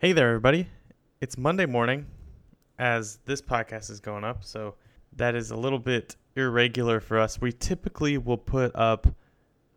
Hey 0.00 0.12
there, 0.12 0.28
everybody. 0.28 0.68
It's 1.20 1.36
Monday 1.36 1.66
morning 1.66 2.06
as 2.78 3.18
this 3.24 3.42
podcast 3.42 3.90
is 3.90 3.98
going 3.98 4.22
up, 4.22 4.44
so 4.44 4.76
that 5.16 5.34
is 5.34 5.50
a 5.50 5.56
little 5.56 5.80
bit 5.80 6.14
irregular 6.36 7.00
for 7.00 7.18
us. 7.18 7.40
We 7.40 7.50
typically 7.50 8.16
will 8.16 8.38
put 8.38 8.70
up 8.76 9.08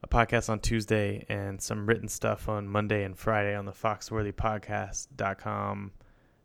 a 0.03 0.07
podcast 0.07 0.47
on 0.47 0.59
Tuesday 0.59 1.25
and 1.27 1.59
some 1.59 1.87
written 1.87 2.07
stuff 2.07 2.47
on 2.47 2.67
Monday 2.67 3.03
and 3.03 3.17
Friday 3.17 3.55
on 3.55 3.65
the 3.65 3.71
foxworthypodcast.com. 3.71 5.91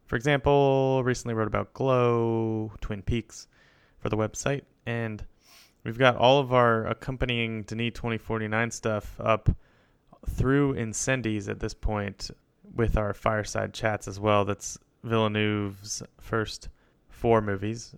For 0.06 0.16
example, 0.16 1.02
recently 1.04 1.34
wrote 1.34 1.48
about 1.48 1.74
Glow, 1.74 2.72
Twin 2.80 3.02
Peaks 3.02 3.46
for 3.98 4.08
the 4.08 4.16
website, 4.16 4.62
and 4.86 5.22
we've 5.84 5.98
got 5.98 6.16
all 6.16 6.40
of 6.40 6.50
our 6.50 6.86
accompanying 6.86 7.62
Denis 7.64 7.92
2049 7.92 8.70
stuff 8.70 9.20
up 9.20 9.50
through 10.30 10.76
Incendies 10.76 11.50
at 11.50 11.60
this 11.60 11.74
point 11.74 12.30
with 12.76 12.96
our 12.96 13.14
fireside 13.14 13.72
chats 13.72 14.06
as 14.06 14.20
well. 14.20 14.44
That's 14.44 14.78
Villeneuve's 15.02 16.02
first 16.20 16.68
four 17.08 17.40
movies, 17.40 17.94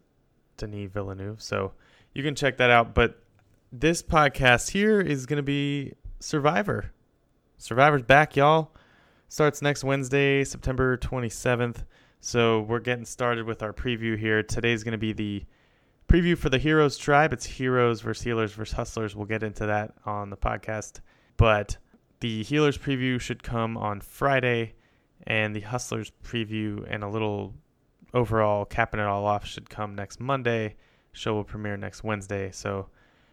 Denis 0.57 0.91
Villeneuve. 0.93 1.43
So 1.43 1.73
you 2.15 2.23
can 2.23 2.35
check 2.35 2.57
that 2.59 2.71
out. 2.71 2.95
But 2.95 3.23
this 3.73 4.03
podcast 4.03 4.71
here 4.71 5.01
is 5.01 5.27
going 5.27 5.39
to 5.39 5.43
be 5.43 5.93
Survivor. 6.21 6.93
Survivor's 7.59 8.03
back, 8.03 8.37
y'all. 8.37 8.73
Starts 9.29 9.61
next 9.61 9.85
Wednesday, 9.85 10.45
September 10.45 10.97
27th. 10.97 11.85
So 12.21 12.63
we're 12.63 12.81
getting 12.81 13.05
started 13.05 13.47
with 13.47 13.63
our 13.63 13.73
preview 13.73 14.19
here. 14.19 14.43
Today's 14.43 14.83
going 14.83 14.93
to 14.93 14.99
be 14.99 15.13
the 15.13 15.45
preview 16.09 16.37
for 16.37 16.49
the 16.49 16.59
Heroes 16.59 16.97
Tribe. 16.97 17.33
It's 17.33 17.45
Heroes 17.45 18.01
versus 18.01 18.25
Healers 18.25 18.53
versus 18.53 18.75
Hustlers. 18.75 19.15
We'll 19.15 19.27
get 19.27 19.43
into 19.43 19.67
that 19.67 19.93
on 20.07 20.31
the 20.31 20.37
podcast. 20.37 21.01
But 21.37 21.77
the 22.21 22.43
Healers 22.43 22.79
preview 22.79 23.21
should 23.21 23.43
come 23.43 23.77
on 23.77 24.01
Friday, 24.01 24.75
and 25.27 25.55
the 25.55 25.61
Hustlers 25.61 26.13
preview 26.25 26.85
and 26.89 27.05
a 27.05 27.09
little 27.09 27.55
overall 28.15 28.65
capping 28.65 29.01
it 29.01 29.07
all 29.07 29.27
off 29.27 29.47
should 29.47 29.69
come 29.71 29.95
next 29.95 30.21
Monday. 30.21 30.77
Show 31.13 31.35
will 31.35 31.45
premiere 31.45 31.77
next 31.77 32.03
Wednesday. 32.03 32.51
So 32.53 32.89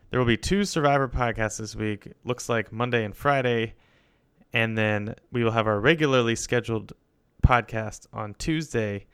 there 0.10 0.20
will 0.20 0.28
be 0.28 0.38
two 0.38 0.66
Survivor 0.66 1.08
podcasts 1.08 1.58
this 1.58 1.76
week. 1.76 2.08
Looks 2.24 2.50
like 2.50 2.72
Monday 2.72 3.04
and 3.04 3.16
Friday. 3.16 3.76
And 4.54 4.78
then 4.78 5.16
we 5.32 5.44
will 5.44 5.52
have 5.52 5.68
our 5.68 5.80
regularly 5.80 6.36
scheduled 6.36 6.94
podcast 7.46 8.08
on 8.14 8.34
Tuesday 8.36 9.06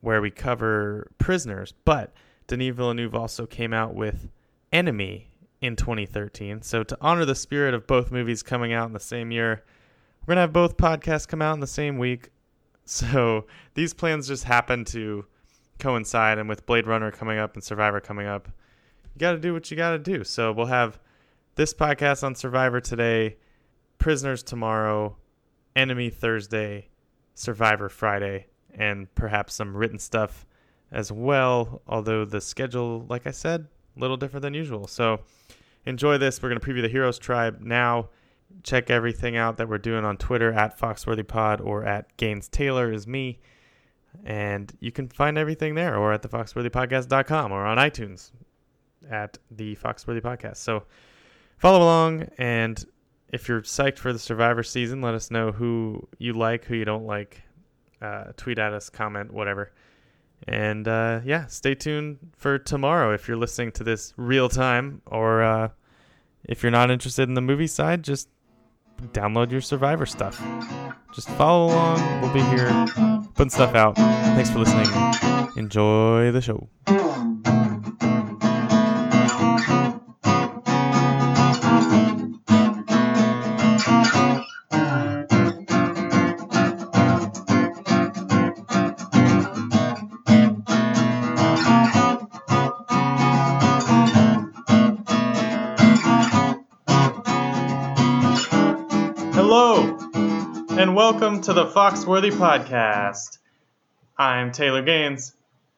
where 0.00 0.20
we 0.20 0.30
cover 0.30 1.10
prisoners. 1.18 1.74
But 1.84 2.12
Denis 2.46 2.74
Villeneuve 2.74 3.14
also 3.14 3.46
came 3.46 3.72
out 3.72 3.94
with 3.94 4.28
Enemy 4.72 5.29
in 5.60 5.76
2013. 5.76 6.62
So 6.62 6.82
to 6.82 6.96
honor 7.00 7.24
the 7.24 7.34
spirit 7.34 7.74
of 7.74 7.86
both 7.86 8.10
movies 8.10 8.42
coming 8.42 8.72
out 8.72 8.86
in 8.86 8.92
the 8.92 9.00
same 9.00 9.30
year, 9.30 9.64
we're 10.22 10.32
gonna 10.32 10.42
have 10.42 10.52
both 10.52 10.76
podcasts 10.76 11.28
come 11.28 11.42
out 11.42 11.54
in 11.54 11.60
the 11.60 11.66
same 11.66 11.98
week. 11.98 12.30
So 12.86 13.46
these 13.74 13.94
plans 13.94 14.26
just 14.26 14.42
happen 14.42 14.84
to 14.86 15.24
coincide, 15.78 16.38
and 16.38 16.48
with 16.48 16.66
Blade 16.66 16.88
Runner 16.88 17.12
coming 17.12 17.38
up 17.38 17.54
and 17.54 17.62
Survivor 17.62 18.00
coming 18.00 18.26
up, 18.26 18.48
you 19.14 19.18
got 19.18 19.32
to 19.32 19.38
do 19.38 19.52
what 19.52 19.70
you 19.70 19.76
got 19.76 19.90
to 19.90 19.98
do. 19.98 20.24
So 20.24 20.52
we'll 20.52 20.66
have 20.66 20.98
this 21.56 21.74
podcast 21.74 22.22
on 22.22 22.34
Survivor 22.34 22.80
today, 22.80 23.36
Prisoners 23.98 24.42
tomorrow, 24.42 25.16
Enemy 25.76 26.10
Thursday, 26.10 26.88
Survivor 27.34 27.88
Friday, 27.88 28.46
and 28.74 29.12
perhaps 29.14 29.54
some 29.54 29.76
written 29.76 29.98
stuff 29.98 30.46
as 30.92 31.10
well. 31.10 31.82
Although 31.86 32.24
the 32.24 32.40
schedule, 32.40 33.06
like 33.08 33.26
I 33.26 33.32
said, 33.32 33.66
little 34.00 34.16
different 34.16 34.42
than 34.42 34.54
usual. 34.54 34.86
So 34.86 35.20
enjoy 35.86 36.18
this. 36.18 36.42
We're 36.42 36.48
going 36.48 36.60
to 36.60 36.66
preview 36.66 36.82
the 36.82 36.88
Heroes 36.88 37.18
Tribe 37.18 37.60
now. 37.60 38.08
Check 38.62 38.90
everything 38.90 39.36
out 39.36 39.58
that 39.58 39.68
we're 39.68 39.78
doing 39.78 40.04
on 40.04 40.16
Twitter 40.16 40.52
at 40.52 40.78
FoxworthyPod 40.78 41.64
or 41.64 41.84
at 41.84 42.16
Gaines 42.16 42.48
Taylor 42.48 42.92
is 42.92 43.06
me. 43.06 43.38
And 44.24 44.72
you 44.80 44.90
can 44.90 45.08
find 45.08 45.38
everything 45.38 45.76
there 45.76 45.96
or 45.96 46.12
at 46.12 46.22
the 46.22 46.28
foxworthypodcast.com 46.28 47.52
or 47.52 47.64
on 47.64 47.78
iTunes 47.78 48.32
at 49.08 49.38
the 49.50 49.76
Foxworthy 49.76 50.20
Podcast. 50.20 50.56
So 50.56 50.82
follow 51.58 51.78
along 51.78 52.28
and 52.38 52.84
if 53.32 53.48
you're 53.48 53.62
psyched 53.62 53.98
for 53.98 54.12
the 54.12 54.18
Survivor 54.18 54.62
season, 54.62 55.00
let 55.00 55.14
us 55.14 55.30
know 55.30 55.52
who 55.52 56.08
you 56.18 56.32
like, 56.32 56.64
who 56.64 56.74
you 56.74 56.84
don't 56.84 57.06
like. 57.06 57.42
Uh, 58.02 58.32
tweet 58.36 58.58
at 58.58 58.72
us, 58.72 58.90
comment, 58.90 59.32
whatever. 59.32 59.72
And 60.48 60.88
uh, 60.88 61.20
yeah, 61.24 61.46
stay 61.46 61.74
tuned 61.74 62.18
for 62.36 62.58
tomorrow 62.58 63.12
if 63.12 63.28
you're 63.28 63.36
listening 63.36 63.72
to 63.72 63.84
this 63.84 64.14
real 64.16 64.48
time, 64.48 65.02
or 65.06 65.42
uh, 65.42 65.68
if 66.44 66.62
you're 66.62 66.72
not 66.72 66.90
interested 66.90 67.28
in 67.28 67.34
the 67.34 67.40
movie 67.40 67.66
side, 67.66 68.02
just 68.02 68.28
download 69.12 69.50
your 69.50 69.60
Survivor 69.60 70.06
stuff. 70.06 70.42
Just 71.14 71.28
follow 71.30 71.66
along. 71.66 72.20
We'll 72.20 72.32
be 72.32 72.42
here 72.42 72.86
putting 73.34 73.50
stuff 73.50 73.74
out. 73.74 73.96
Thanks 73.96 74.50
for 74.50 74.60
listening. 74.60 74.88
Enjoy 75.56 76.30
the 76.30 76.40
show. 76.40 76.68
Welcome 101.00 101.40
to 101.40 101.54
the 101.54 101.64
Foxworthy 101.64 102.30
Podcast. 102.30 103.38
I'm 104.18 104.52
Taylor 104.52 104.82
Gaines, 104.82 105.32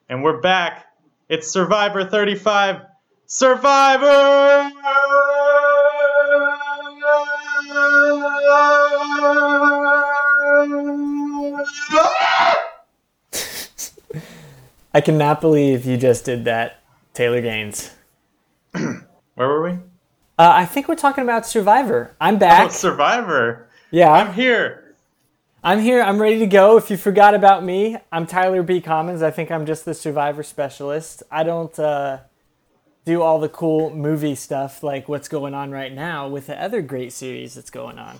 and 0.09 0.21
we're 0.21 0.41
back. 0.41 0.85
It's 1.29 1.47
Survivor 1.49 2.03
35. 2.03 2.81
Survivor! 3.25 4.69
I 14.93 15.01
cannot 15.01 15.39
believe 15.41 15.85
you 15.85 15.95
just 15.97 16.25
did 16.25 16.43
that, 16.45 16.81
Taylor 17.13 17.41
Gaines. 17.41 17.91
Where 18.73 18.97
were 19.37 19.63
we? 19.63 19.71
Uh, 19.71 19.77
I 20.37 20.65
think 20.65 20.87
we're 20.89 20.95
talking 20.95 21.23
about 21.23 21.45
Survivor. 21.45 22.13
I'm 22.19 22.35
Oh, 22.35 22.39
back. 22.39 22.71
Survivor. 22.71 23.69
yeah, 23.89 24.11
I'm 24.11 24.33
here. 24.33 24.82
I'm 25.65 25.79
here. 25.79 26.01
I'm 26.01 26.21
ready 26.21 26.39
to 26.39 26.45
go. 26.45 26.75
If 26.75 26.89
you 26.89 26.97
forgot 26.97 27.33
about 27.33 27.63
me, 27.63 27.95
I'm 28.11 28.27
Tyler 28.27 28.63
B. 28.63 28.81
Commons. 28.81 29.21
I 29.21 29.31
think 29.31 29.49
I'm 29.49 29.65
just 29.65 29.85
the 29.85 29.93
Survivor 29.93 30.43
specialist. 30.43 31.23
I 31.31 31.43
don't 31.43 31.79
uh, 31.79 32.19
do 33.05 33.21
all 33.21 33.39
the 33.39 33.47
cool 33.47 33.89
movie 33.89 34.35
stuff 34.35 34.83
like 34.83 35.07
what's 35.07 35.29
going 35.29 35.53
on 35.53 35.71
right 35.71 35.93
now 35.93 36.27
with 36.27 36.47
the 36.47 36.61
other 36.61 36.81
great 36.81 37.13
series 37.13 37.53
that's 37.53 37.69
going 37.69 37.97
on. 37.97 38.19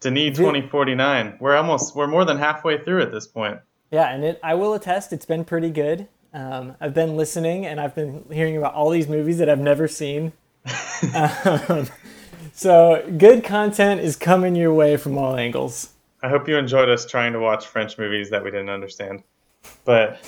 Denis 0.00 0.38
2049. 0.38 1.36
We're 1.38 1.54
almost, 1.54 1.94
we're 1.94 2.06
more 2.06 2.24
than 2.24 2.38
halfway 2.38 2.82
through 2.82 3.02
at 3.02 3.12
this 3.12 3.26
point. 3.26 3.60
Yeah, 3.90 4.08
and 4.08 4.24
it, 4.24 4.40
I 4.42 4.54
will 4.54 4.72
attest, 4.72 5.12
it's 5.12 5.26
been 5.26 5.44
pretty 5.44 5.68
good. 5.68 6.08
Um, 6.32 6.76
I've 6.80 6.94
been 6.94 7.14
listening 7.14 7.66
and 7.66 7.78
I've 7.78 7.94
been 7.94 8.24
hearing 8.32 8.56
about 8.56 8.72
all 8.72 8.88
these 8.88 9.06
movies 9.06 9.36
that 9.36 9.50
I've 9.50 9.58
never 9.58 9.86
seen. 9.86 10.32
um, 11.14 11.88
so 12.58 13.08
good 13.16 13.44
content 13.44 14.00
is 14.00 14.16
coming 14.16 14.56
your 14.56 14.74
way 14.74 14.96
from 14.96 15.16
all 15.16 15.36
angles. 15.36 15.92
I 16.20 16.28
hope 16.28 16.48
you 16.48 16.56
enjoyed 16.56 16.88
us 16.88 17.06
trying 17.06 17.32
to 17.34 17.38
watch 17.38 17.66
French 17.66 17.96
movies 17.98 18.30
that 18.30 18.42
we 18.42 18.50
didn't 18.50 18.68
understand. 18.68 19.22
But 19.84 20.18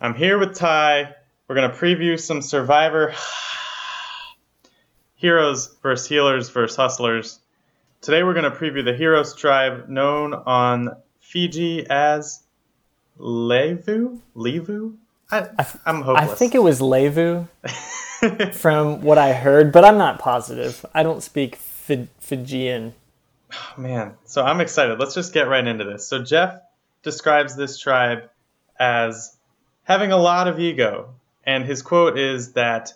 I'm 0.00 0.14
here 0.14 0.38
with 0.38 0.56
Ty. 0.56 1.14
We're 1.46 1.54
to 1.54 1.68
preview 1.68 2.18
some 2.18 2.42
Survivor 2.42 3.14
Heroes 5.14 5.76
versus 5.84 6.08
Healers 6.08 6.50
versus 6.50 6.76
Hustlers. 6.76 7.38
Today 8.00 8.24
we're 8.24 8.34
going 8.34 8.50
to 8.50 8.58
preview 8.58 8.84
the 8.84 8.94
Heroes 8.96 9.36
tribe 9.36 9.88
known 9.88 10.34
on 10.34 10.96
Fiji 11.20 11.86
as 11.88 12.42
Levu? 13.18 14.20
Levu? 14.34 14.96
I, 15.30 15.48
I'm 15.86 16.02
I 16.08 16.26
think 16.26 16.54
it 16.54 16.62
was 16.62 16.80
Levu 16.80 17.46
from 18.52 19.02
what 19.02 19.18
I 19.18 19.32
heard, 19.32 19.72
but 19.72 19.84
I'm 19.84 19.98
not 19.98 20.18
positive. 20.18 20.84
I 20.94 21.02
don't 21.02 21.22
speak 21.22 21.56
Fi- 21.56 22.08
Fijian. 22.20 22.94
Oh, 23.52 23.80
man, 23.80 24.14
so 24.24 24.42
I'm 24.42 24.60
excited. 24.60 24.98
Let's 24.98 25.14
just 25.14 25.32
get 25.32 25.48
right 25.48 25.66
into 25.66 25.84
this. 25.84 26.06
So 26.06 26.22
Jeff 26.22 26.60
describes 27.02 27.56
this 27.56 27.78
tribe 27.78 28.30
as 28.78 29.36
having 29.84 30.12
a 30.12 30.16
lot 30.16 30.48
of 30.48 30.58
ego, 30.58 31.14
and 31.44 31.64
his 31.64 31.82
quote 31.82 32.18
is 32.18 32.52
that 32.52 32.92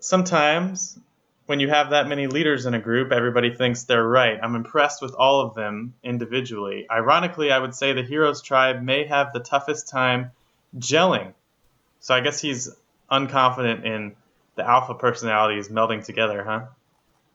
sometimes 0.00 0.98
when 1.46 1.60
you 1.60 1.68
have 1.68 1.90
that 1.90 2.06
many 2.06 2.26
leaders 2.28 2.66
in 2.66 2.74
a 2.74 2.80
group, 2.80 3.10
everybody 3.10 3.52
thinks 3.52 3.82
they're 3.82 4.06
right. 4.06 4.38
I'm 4.40 4.54
impressed 4.54 5.02
with 5.02 5.14
all 5.14 5.40
of 5.40 5.54
them 5.54 5.94
individually. 6.02 6.86
Ironically, 6.88 7.50
I 7.50 7.58
would 7.58 7.74
say 7.74 7.92
the 7.92 8.04
Heroes 8.04 8.40
tribe 8.40 8.82
may 8.82 9.04
have 9.06 9.32
the 9.32 9.40
toughest 9.40 9.88
time 9.88 10.30
gelling. 10.78 11.34
So 12.00 12.14
I 12.14 12.20
guess 12.20 12.40
he's 12.40 12.70
unconfident 13.10 13.84
in 13.84 14.16
the 14.56 14.66
alpha 14.68 14.94
personalities 14.94 15.68
melding 15.68 16.04
together, 16.04 16.44
huh? 16.44 16.66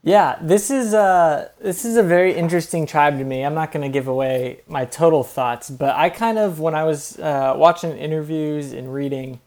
Yeah, 0.03 0.37
this 0.39 0.69
is 0.69 0.93
a 0.93 1.49
this 1.59 1.83
is 1.83 1.97
a 1.97 2.03
very 2.03 2.35
interesting 2.35 2.85
tribe 2.85 3.17
to 3.17 3.23
me. 3.23 3.43
I'm 3.43 3.55
not 3.55 3.71
going 3.71 3.81
to 3.81 3.91
give 3.91 4.07
away 4.07 4.61
my 4.67 4.85
total 4.85 5.23
thoughts, 5.23 5.71
but 5.71 5.95
I 5.95 6.11
kind 6.11 6.37
of 6.37 6.59
when 6.59 6.75
I 6.75 6.83
was 6.83 7.17
uh, 7.17 7.53
watching 7.55 7.97
interviews 7.97 8.71
and 8.71 8.93
reading, 8.93 9.39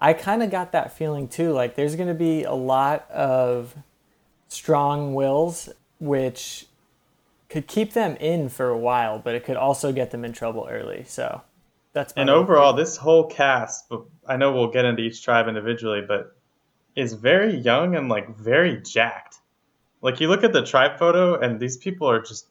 I 0.00 0.14
kind 0.14 0.42
of 0.42 0.50
got 0.50 0.72
that 0.72 0.96
feeling 0.96 1.28
too. 1.28 1.52
Like 1.52 1.74
there's 1.74 1.94
going 1.94 2.08
to 2.08 2.14
be 2.14 2.44
a 2.44 2.54
lot 2.54 3.10
of 3.10 3.74
strong 4.48 5.12
wills, 5.12 5.68
which 6.00 6.64
could 7.50 7.66
keep 7.66 7.92
them 7.92 8.16
in 8.16 8.48
for 8.48 8.68
a 8.70 8.78
while, 8.78 9.18
but 9.18 9.34
it 9.34 9.44
could 9.44 9.56
also 9.56 9.92
get 9.92 10.10
them 10.10 10.24
in 10.24 10.32
trouble 10.32 10.66
early. 10.70 11.04
So 11.06 11.42
that's 11.92 12.12
and 12.14 12.30
overall, 12.30 12.72
this 12.72 12.96
whole 12.96 13.26
cast. 13.26 13.90
I 14.26 14.36
know 14.36 14.52
we'll 14.52 14.70
get 14.70 14.84
into 14.84 15.02
each 15.02 15.22
tribe 15.22 15.48
individually, 15.48 16.02
but 16.06 16.36
is 16.94 17.14
very 17.14 17.56
young 17.56 17.96
and 17.96 18.08
like 18.08 18.36
very 18.36 18.80
jacked. 18.80 19.36
Like 20.02 20.20
you 20.20 20.28
look 20.28 20.44
at 20.44 20.52
the 20.52 20.64
tribe 20.64 20.98
photo, 20.98 21.38
and 21.38 21.58
these 21.58 21.76
people 21.76 22.08
are 22.08 22.20
just 22.20 22.46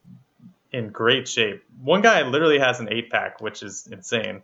in 0.72 0.90
great 0.90 1.28
shape. 1.28 1.64
One 1.82 2.02
guy 2.02 2.24
literally 2.24 2.60
has 2.60 2.80
an 2.80 2.92
eight 2.92 3.10
pack, 3.10 3.42
which 3.42 3.64
is 3.64 3.88
insane. 3.88 4.42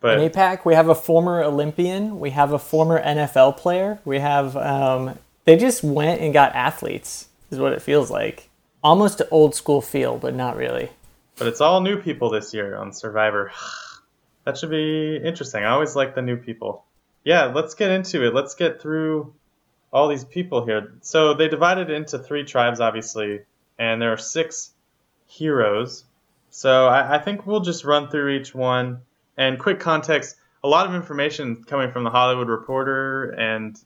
But 0.00 0.18
an 0.18 0.24
eight 0.24 0.32
pack. 0.32 0.64
We 0.64 0.74
have 0.74 0.88
a 0.88 0.94
former 0.94 1.42
Olympian. 1.42 2.20
We 2.20 2.30
have 2.30 2.52
a 2.52 2.58
former 2.58 3.02
NFL 3.02 3.56
player. 3.56 3.98
We 4.04 4.18
have. 4.18 4.56
Um, 4.56 5.18
they 5.44 5.56
just 5.56 5.82
went 5.82 6.20
and 6.20 6.32
got 6.32 6.54
athletes. 6.54 7.28
Is 7.50 7.58
what 7.58 7.72
it 7.72 7.82
feels 7.82 8.10
like. 8.10 8.48
Almost 8.82 9.20
an 9.20 9.26
old 9.30 9.54
school 9.54 9.80
feel, 9.80 10.16
but 10.16 10.34
not 10.34 10.56
really. 10.56 10.90
But 11.40 11.48
it's 11.48 11.62
all 11.62 11.80
new 11.80 11.96
people 11.96 12.28
this 12.28 12.52
year 12.52 12.76
on 12.76 12.92
Survivor. 12.92 13.50
that 14.44 14.58
should 14.58 14.68
be 14.68 15.16
interesting. 15.16 15.64
I 15.64 15.70
always 15.70 15.96
like 15.96 16.14
the 16.14 16.20
new 16.20 16.36
people. 16.36 16.84
Yeah, 17.24 17.46
let's 17.46 17.72
get 17.72 17.90
into 17.90 18.26
it. 18.26 18.34
Let's 18.34 18.54
get 18.54 18.82
through 18.82 19.32
all 19.90 20.08
these 20.08 20.22
people 20.22 20.66
here. 20.66 20.92
So 21.00 21.32
they 21.32 21.48
divided 21.48 21.88
into 21.88 22.18
three 22.18 22.44
tribes, 22.44 22.78
obviously, 22.78 23.40
and 23.78 24.02
there 24.02 24.12
are 24.12 24.18
six 24.18 24.74
heroes. 25.28 26.04
So 26.50 26.88
I, 26.88 27.16
I, 27.16 27.18
think 27.18 27.46
we'll 27.46 27.60
just 27.60 27.86
run 27.86 28.10
through 28.10 28.36
each 28.36 28.54
one. 28.54 29.00
And 29.38 29.58
quick 29.58 29.80
context 29.80 30.36
a 30.62 30.68
lot 30.68 30.86
of 30.86 30.94
information 30.94 31.64
coming 31.64 31.90
from 31.90 32.04
the 32.04 32.10
Hollywood 32.10 32.48
Reporter 32.48 33.30
and 33.30 33.82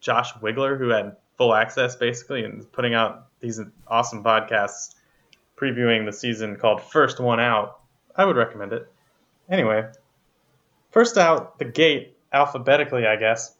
Josh 0.00 0.32
Wigler, 0.42 0.76
who 0.76 0.88
had 0.88 1.14
full 1.38 1.54
access 1.54 1.94
basically 1.94 2.44
and 2.44 2.70
putting 2.72 2.94
out 2.94 3.28
these 3.38 3.60
awesome 3.86 4.24
podcasts 4.24 4.95
previewing 5.56 6.06
the 6.06 6.12
season 6.12 6.56
called 6.56 6.82
First 6.82 7.20
One 7.20 7.40
Out. 7.40 7.80
I 8.14 8.24
would 8.24 8.36
recommend 8.36 8.72
it. 8.72 8.88
Anyway, 9.48 9.86
first 10.90 11.18
out 11.18 11.58
the 11.58 11.64
gate 11.64 12.16
alphabetically, 12.32 13.06
I 13.06 13.16
guess. 13.16 13.54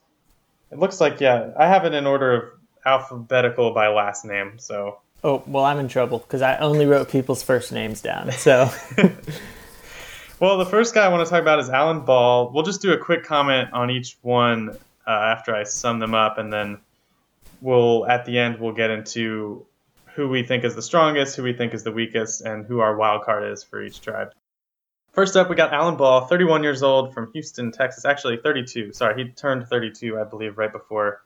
It 0.70 0.78
looks 0.78 1.00
like 1.00 1.20
yeah, 1.20 1.50
I 1.58 1.66
have 1.66 1.84
it 1.84 1.94
in 1.94 2.06
order 2.06 2.32
of 2.32 2.52
alphabetical 2.84 3.72
by 3.72 3.88
last 3.88 4.24
name. 4.24 4.58
So. 4.58 4.98
Oh 5.24 5.42
well, 5.46 5.64
I'm 5.64 5.78
in 5.78 5.88
trouble 5.88 6.18
because 6.18 6.42
I 6.42 6.56
only 6.58 6.86
wrote 6.86 7.10
people's 7.10 7.42
first 7.42 7.72
names 7.72 8.00
down. 8.00 8.32
So. 8.32 8.70
well, 10.40 10.58
the 10.58 10.66
first 10.66 10.94
guy 10.94 11.04
I 11.04 11.08
want 11.08 11.26
to 11.26 11.30
talk 11.30 11.40
about 11.40 11.58
is 11.58 11.70
Alan 11.70 12.00
Ball. 12.00 12.50
We'll 12.52 12.64
just 12.64 12.82
do 12.82 12.92
a 12.92 12.98
quick 12.98 13.24
comment 13.24 13.72
on 13.72 13.90
each 13.90 14.16
one 14.22 14.70
uh, 15.06 15.10
after 15.10 15.54
I 15.54 15.64
sum 15.64 15.98
them 15.98 16.14
up, 16.14 16.38
and 16.38 16.52
then 16.52 16.78
we'll 17.60 18.06
at 18.06 18.24
the 18.24 18.38
end 18.38 18.60
we'll 18.60 18.74
get 18.74 18.90
into 18.90 19.64
who 20.16 20.28
we 20.28 20.42
think 20.42 20.64
is 20.64 20.74
the 20.74 20.82
strongest, 20.82 21.36
who 21.36 21.42
we 21.42 21.52
think 21.52 21.74
is 21.74 21.84
the 21.84 21.92
weakest, 21.92 22.40
and 22.40 22.64
who 22.64 22.80
our 22.80 22.96
wild 22.96 23.22
card 23.22 23.52
is 23.52 23.62
for 23.62 23.82
each 23.82 24.00
tribe. 24.00 24.32
First 25.12 25.36
up, 25.36 25.50
we 25.50 25.56
got 25.56 25.74
Alan 25.74 25.96
Ball, 25.96 26.22
31 26.22 26.62
years 26.62 26.82
old 26.82 27.12
from 27.12 27.30
Houston, 27.32 27.70
Texas. 27.70 28.06
Actually, 28.06 28.38
32. 28.38 28.92
Sorry, 28.92 29.22
he 29.22 29.30
turned 29.30 29.68
32, 29.68 30.18
I 30.18 30.24
believe, 30.24 30.56
right 30.56 30.72
before 30.72 31.22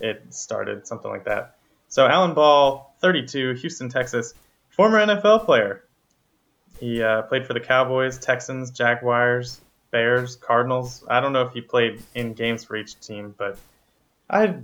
it 0.00 0.32
started, 0.32 0.86
something 0.86 1.10
like 1.10 1.24
that. 1.24 1.56
So, 1.88 2.06
Alan 2.06 2.34
Ball, 2.34 2.94
32, 3.00 3.54
Houston, 3.54 3.88
Texas, 3.88 4.32
former 4.70 4.98
NFL 4.98 5.44
player. 5.44 5.84
He 6.78 7.02
uh, 7.02 7.22
played 7.22 7.46
for 7.46 7.52
the 7.52 7.60
Cowboys, 7.60 8.18
Texans, 8.18 8.70
Jaguars, 8.70 9.60
Bears, 9.90 10.36
Cardinals. 10.36 11.04
I 11.08 11.20
don't 11.20 11.32
know 11.32 11.42
if 11.42 11.52
he 11.52 11.60
played 11.60 12.00
in 12.14 12.34
games 12.34 12.64
for 12.64 12.76
each 12.76 12.98
team, 13.00 13.34
but 13.36 13.58
I 14.30 14.56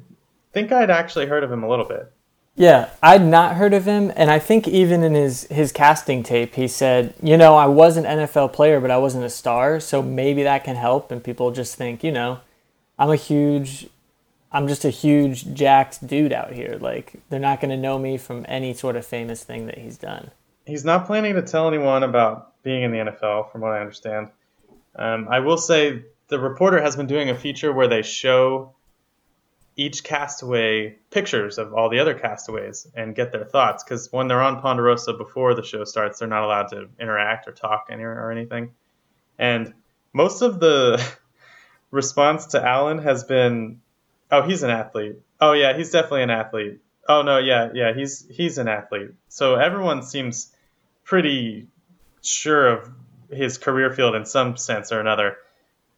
think 0.52 0.72
I'd 0.72 0.90
actually 0.90 1.26
heard 1.26 1.44
of 1.44 1.50
him 1.50 1.62
a 1.62 1.68
little 1.68 1.84
bit. 1.84 2.12
Yeah, 2.60 2.90
I'd 3.02 3.24
not 3.24 3.56
heard 3.56 3.72
of 3.72 3.86
him, 3.86 4.12
and 4.16 4.30
I 4.30 4.38
think 4.38 4.68
even 4.68 5.02
in 5.02 5.14
his 5.14 5.44
his 5.44 5.72
casting 5.72 6.22
tape, 6.22 6.56
he 6.56 6.68
said, 6.68 7.14
you 7.22 7.38
know, 7.38 7.54
I 7.56 7.64
was 7.64 7.96
an 7.96 8.04
NFL 8.04 8.52
player, 8.52 8.80
but 8.80 8.90
I 8.90 8.98
wasn't 8.98 9.24
a 9.24 9.30
star, 9.30 9.80
so 9.80 10.02
maybe 10.02 10.42
that 10.42 10.62
can 10.62 10.76
help. 10.76 11.10
And 11.10 11.24
people 11.24 11.52
just 11.52 11.76
think, 11.76 12.04
you 12.04 12.12
know, 12.12 12.40
I'm 12.98 13.08
a 13.08 13.16
huge, 13.16 13.88
I'm 14.52 14.68
just 14.68 14.84
a 14.84 14.90
huge 14.90 15.54
jacked 15.54 16.06
dude 16.06 16.34
out 16.34 16.52
here. 16.52 16.76
Like 16.78 17.14
they're 17.30 17.40
not 17.40 17.62
going 17.62 17.70
to 17.70 17.78
know 17.78 17.98
me 17.98 18.18
from 18.18 18.44
any 18.46 18.74
sort 18.74 18.94
of 18.94 19.06
famous 19.06 19.42
thing 19.42 19.64
that 19.64 19.78
he's 19.78 19.96
done. 19.96 20.30
He's 20.66 20.84
not 20.84 21.06
planning 21.06 21.36
to 21.36 21.42
tell 21.42 21.66
anyone 21.66 22.02
about 22.02 22.62
being 22.62 22.82
in 22.82 22.92
the 22.92 22.98
NFL, 22.98 23.50
from 23.52 23.62
what 23.62 23.72
I 23.72 23.80
understand. 23.80 24.28
Um, 24.96 25.28
I 25.30 25.40
will 25.40 25.56
say 25.56 26.04
the 26.28 26.38
reporter 26.38 26.82
has 26.82 26.94
been 26.94 27.06
doing 27.06 27.30
a 27.30 27.34
feature 27.34 27.72
where 27.72 27.88
they 27.88 28.02
show 28.02 28.74
each 29.80 30.04
castaway 30.04 30.94
pictures 31.10 31.56
of 31.56 31.72
all 31.72 31.88
the 31.88 32.00
other 32.00 32.12
castaways 32.12 32.86
and 32.94 33.14
get 33.14 33.32
their 33.32 33.46
thoughts 33.46 33.82
because 33.82 34.12
when 34.12 34.28
they're 34.28 34.42
on 34.42 34.60
Ponderosa 34.60 35.14
before 35.14 35.54
the 35.54 35.62
show 35.62 35.84
starts, 35.84 36.18
they're 36.18 36.28
not 36.28 36.44
allowed 36.44 36.68
to 36.68 36.90
interact 37.00 37.48
or 37.48 37.52
talk 37.52 37.86
any 37.88 38.02
or 38.02 38.30
anything. 38.30 38.72
And 39.38 39.72
most 40.12 40.42
of 40.42 40.60
the 40.60 41.02
response 41.90 42.48
to 42.48 42.62
Alan 42.62 42.98
has 42.98 43.24
been, 43.24 43.80
"Oh, 44.30 44.42
he's 44.42 44.62
an 44.62 44.68
athlete. 44.68 45.16
Oh 45.40 45.52
yeah, 45.52 45.74
he's 45.74 45.90
definitely 45.90 46.24
an 46.24 46.30
athlete. 46.30 46.80
Oh 47.08 47.22
no, 47.22 47.38
yeah, 47.38 47.70
yeah, 47.72 47.94
he's 47.94 48.26
he's 48.28 48.58
an 48.58 48.68
athlete." 48.68 49.12
So 49.28 49.54
everyone 49.54 50.02
seems 50.02 50.54
pretty 51.04 51.68
sure 52.20 52.68
of 52.68 52.90
his 53.30 53.56
career 53.56 53.90
field 53.90 54.14
in 54.14 54.26
some 54.26 54.58
sense 54.58 54.92
or 54.92 55.00
another. 55.00 55.38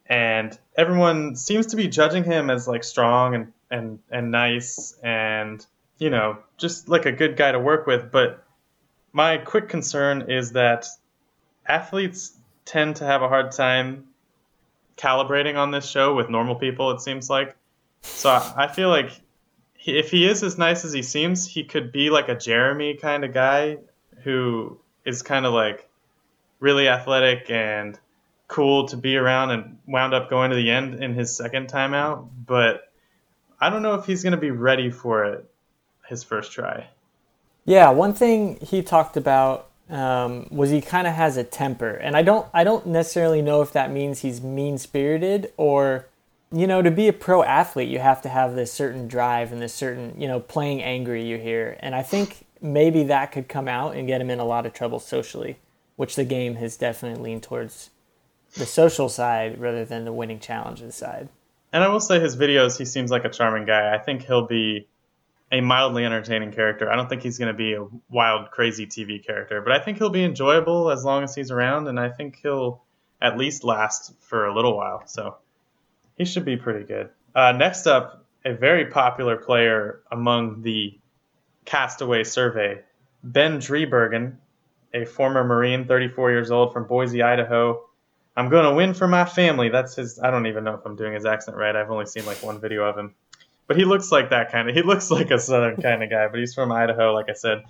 And 0.06 0.56
everyone 0.76 1.34
seems 1.34 1.67
to 1.69 1.76
be 1.76 1.88
judging 1.88 2.23
him 2.23 2.49
as 2.49 2.69
like 2.69 2.84
strong 2.84 3.34
and 3.34 3.52
and 3.73 3.99
and 4.11 4.31
nice 4.31 4.97
and 5.03 5.67
you 5.99 6.11
know 6.11 6.39
just 6.59 6.89
like 6.89 7.07
a 7.07 7.13
good 7.13 7.37
guy 7.37 7.51
to 7.51 7.59
work 7.59 7.87
with. 7.87 8.13
But 8.13 8.45
my 9.13 9.39
quick 9.39 9.69
concern 9.69 10.31
is 10.31 10.53
that 10.53 10.87
athletes 11.67 12.37
tend 12.65 12.97
to 12.97 13.05
have 13.05 13.23
a 13.23 13.29
hard 13.29 13.51
time 13.51 14.07
calibrating 14.97 15.57
on 15.57 15.71
this 15.71 15.89
show 15.89 16.15
with 16.15 16.29
normal 16.29 16.55
people 16.55 16.93
it 16.93 17.01
seems 17.01 17.29
like. 17.29 17.57
So 18.03 18.31
i, 18.57 18.67
feel 18.69 18.89
like 18.89 19.13
if 19.85 20.11
he 20.11 20.27
is 20.27 20.43
as 20.43 20.59
nice 20.59 20.85
as 20.85 20.93
he 20.93 21.03
seems 21.03 21.47
he 21.47 21.65
could 21.65 21.93
be 21.93 22.11
like 22.11 22.29
a 22.29 22.37
jeremy 22.37 22.95
kind 22.95 23.25
of 23.25 23.33
guy 23.33 23.79
who 24.25 24.79
is 25.05 25.23
kind 25.23 25.47
of 25.47 25.53
like 25.53 25.89
really 26.59 26.89
athletic 26.89 27.49
and 27.49 27.99
cool 28.49 28.87
to 28.89 28.96
be 28.96 29.17
around 29.17 29.51
and 29.51 29.79
wound 29.87 30.15
up 30.15 30.29
going 30.29 30.51
to 30.51 30.56
the 30.56 30.70
end 30.70 31.03
in 31.03 31.15
his 31.15 31.35
second 31.35 31.69
time 31.69 31.94
out. 31.94 32.29
But 32.46 32.92
I 33.63 33.71
don't 33.71 33.83
know 33.83 33.95
if 33.95 34.07
he's 34.07 34.25
going 34.25 34.33
to 34.33 34.41
be 34.41 34.51
ready 34.51 34.91
for 34.91 35.25
it 35.25 35.49
his 36.09 36.25
first 36.25 36.51
try. 36.51 36.89
Yeah, 37.65 37.91
one 37.91 38.13
thing 38.13 38.59
he 38.61 38.83
talked 38.83 39.17
about 39.17 39.71
um, 39.89 40.49
was 40.51 40.71
he 40.71 40.81
kind 40.81 41.07
of 41.07 41.15
has 41.15 41.37
a 41.37 41.45
temper, 41.45 41.91
and 41.91 42.17
I 42.17 42.23
don't 42.23 42.49
I 42.53 42.65
don't 42.65 42.87
necessarily 42.87 43.41
know 43.41 43.63
if 43.63 43.73
that 43.73 43.93
means 43.93 44.21
he's 44.21 44.41
mean 44.41 44.79
spirited 44.79 45.53
or 45.57 46.09
you 46.51 46.67
know 46.67 46.83
to 46.83 46.91
be 46.91 47.07
a 47.07 47.13
pro 47.13 47.45
athlete 47.45 47.89
you 47.89 48.01
have 48.01 48.21
to 48.23 48.29
have 48.29 48.57
this 48.57 48.73
certain 48.73 49.07
drive 49.07 49.53
and 49.53 49.63
this 49.63 49.73
certain 49.73 50.21
you 50.21 50.27
know 50.27 50.41
playing 50.41 50.83
angry 50.83 51.25
you 51.25 51.39
hear, 51.39 51.77
and 51.79 51.95
I 51.95 52.03
think 52.03 52.47
maybe 52.61 53.05
that 53.05 53.31
could 53.31 53.49
come 53.49 53.69
out 53.69 53.95
and 53.95 54.09
get 54.09 54.21
him 54.21 54.31
in 54.31 54.41
a 54.41 54.45
lot 54.45 54.67
of 54.67 54.73
trouble 54.73 54.99
socially, 54.99 55.57
which 55.95 56.17
the 56.17 56.25
game 56.25 56.57
has 56.57 56.77
definitely 56.77 57.23
leaned 57.23 57.45
towards 57.45 57.91
the 58.57 58.67
social 58.67 59.09
side 59.09 59.61
rather 59.61 59.85
than 59.85 60.05
the 60.05 60.13
winning 60.13 60.41
challenges 60.41 60.97
side. 60.97 61.29
And 61.72 61.82
I 61.82 61.88
will 61.88 62.00
say 62.00 62.20
his 62.20 62.36
videos, 62.36 62.76
he 62.76 62.84
seems 62.84 63.10
like 63.10 63.24
a 63.24 63.31
charming 63.31 63.64
guy. 63.64 63.94
I 63.94 63.98
think 63.98 64.24
he'll 64.26 64.46
be 64.46 64.88
a 65.50 65.60
mildly 65.60 66.05
entertaining 66.05 66.52
character. 66.52 66.91
I 66.91 66.96
don't 66.96 67.08
think 67.08 67.22
he's 67.22 67.38
going 67.38 67.52
to 67.52 67.56
be 67.56 67.74
a 67.74 67.86
wild, 68.10 68.50
crazy 68.50 68.86
TV 68.86 69.24
character, 69.24 69.60
but 69.60 69.72
I 69.72 69.79
think 69.79 69.98
he'll 69.98 70.10
be 70.10 70.24
enjoyable 70.24 70.91
as 70.91 71.05
long 71.05 71.24
as 71.24 71.34
he's 71.34 71.50
around, 71.50 71.88
and 71.88 72.00
I 72.00 72.08
think 72.08 72.38
he'll 72.43 72.82
at 73.20 73.38
least 73.38 73.62
last 73.62 74.12
for 74.20 74.46
a 74.46 74.55
little 74.55 74.76
while. 74.76 75.02
So 75.06 75.36
he 76.17 76.24
should 76.24 76.44
be 76.44 76.56
pretty 76.56 76.84
good. 76.84 77.10
Uh, 77.34 77.52
next 77.52 77.86
up, 77.86 78.24
a 78.44 78.55
very 78.55 78.86
popular 78.86 79.36
player 79.36 80.00
among 80.10 80.62
the 80.62 80.98
Castaway 81.64 82.24
survey, 82.24 82.81
Ben 83.22 83.58
Driebergen, 83.58 84.36
a 84.93 85.05
former 85.05 85.44
Marine, 85.44 85.86
34 85.86 86.31
years 86.32 86.50
old 86.50 86.72
from 86.72 86.86
Boise, 86.86 87.22
Idaho. 87.22 87.84
I'm 88.36 88.48
going 88.48 88.65
to 88.65 88.74
win 88.74 88.94
for 88.94 89.06
my 89.06 89.24
family. 89.24 89.69
That's 89.69 89.96
his. 89.96 90.19
I 90.19 90.31
don't 90.31 90.46
even 90.46 90.65
know 90.65 90.74
if 90.74 90.86
I'm 90.86 90.96
doing 90.96 91.12
his 91.12 91.27
accent 91.27 91.56
right. 91.56 91.74
I've 91.74 91.91
only 91.91 92.06
seen 92.06 92.24
like 92.24 92.43
one 92.43 92.60
video 92.60 92.84
of 92.84 92.96
him, 92.96 93.15
but 93.67 93.77
he 93.77 93.84
looks 93.84 94.10
like 94.10 94.31
that 94.31 94.51
kind 94.51 94.69
of. 94.69 94.74
He 94.74 94.82
looks 94.82 95.10
like 95.10 95.31
a 95.31 95.39
southern 95.39 95.81
kind 95.81 96.03
of 96.03 96.10
guy, 96.10 96.29
but 96.29 96.41
he's 96.41 96.55
from 96.55 96.72
Idaho, 96.72 97.12
like 97.12 97.29
I 97.29 97.34
said. 97.34 97.62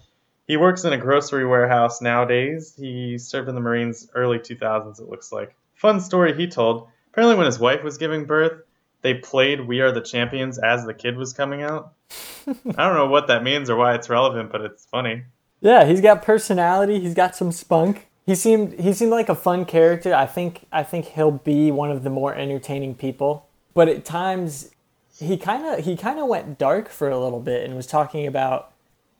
He 0.46 0.56
works 0.56 0.84
in 0.84 0.92
a 0.92 0.98
grocery 0.98 1.46
warehouse 1.46 2.00
nowadays. 2.00 2.74
He 2.76 3.16
served 3.18 3.48
in 3.48 3.54
the 3.54 3.60
Marines 3.60 4.08
early 4.14 4.38
2000s. 4.38 5.00
It 5.00 5.08
looks 5.08 5.32
like. 5.32 5.54
Fun 5.74 6.00
story 6.00 6.34
he 6.34 6.46
told. 6.46 6.88
Apparently, 7.10 7.36
when 7.36 7.46
his 7.46 7.58
wife 7.58 7.82
was 7.82 7.98
giving 7.98 8.24
birth, 8.24 8.62
they 9.02 9.14
played 9.14 9.66
"We 9.66 9.80
Are 9.80 9.92
the 9.92 10.00
Champions" 10.00 10.58
as 10.58 10.84
the 10.84 10.94
kid 10.94 11.16
was 11.16 11.32
coming 11.32 11.62
out. 11.62 11.92
I 12.46 12.52
don't 12.54 12.94
know 12.94 13.06
what 13.06 13.26
that 13.28 13.42
means 13.42 13.68
or 13.68 13.76
why 13.76 13.94
it's 13.94 14.08
relevant, 14.08 14.52
but 14.52 14.60
it's 14.60 14.86
funny. 14.86 15.24
Yeah, 15.60 15.84
he's 15.84 16.00
got 16.00 16.22
personality. 16.22 17.00
He's 17.00 17.14
got 17.14 17.36
some 17.36 17.52
spunk. 17.52 18.08
He 18.24 18.34
seemed 18.34 18.78
he 18.78 18.92
seemed 18.92 19.10
like 19.10 19.28
a 19.28 19.34
fun 19.34 19.64
character. 19.64 20.14
I 20.14 20.26
think 20.26 20.66
I 20.70 20.82
think 20.82 21.06
he'll 21.06 21.32
be 21.32 21.70
one 21.70 21.90
of 21.90 22.04
the 22.04 22.10
more 22.10 22.34
entertaining 22.34 22.94
people. 22.94 23.48
But 23.74 23.88
at 23.88 24.04
times 24.04 24.70
he 25.18 25.36
kind 25.36 25.66
of 25.66 25.84
he 25.84 25.96
kind 25.96 26.18
of 26.18 26.28
went 26.28 26.58
dark 26.58 26.88
for 26.88 27.10
a 27.10 27.18
little 27.18 27.40
bit 27.40 27.64
and 27.64 27.74
was 27.74 27.86
talking 27.86 28.26
about 28.26 28.72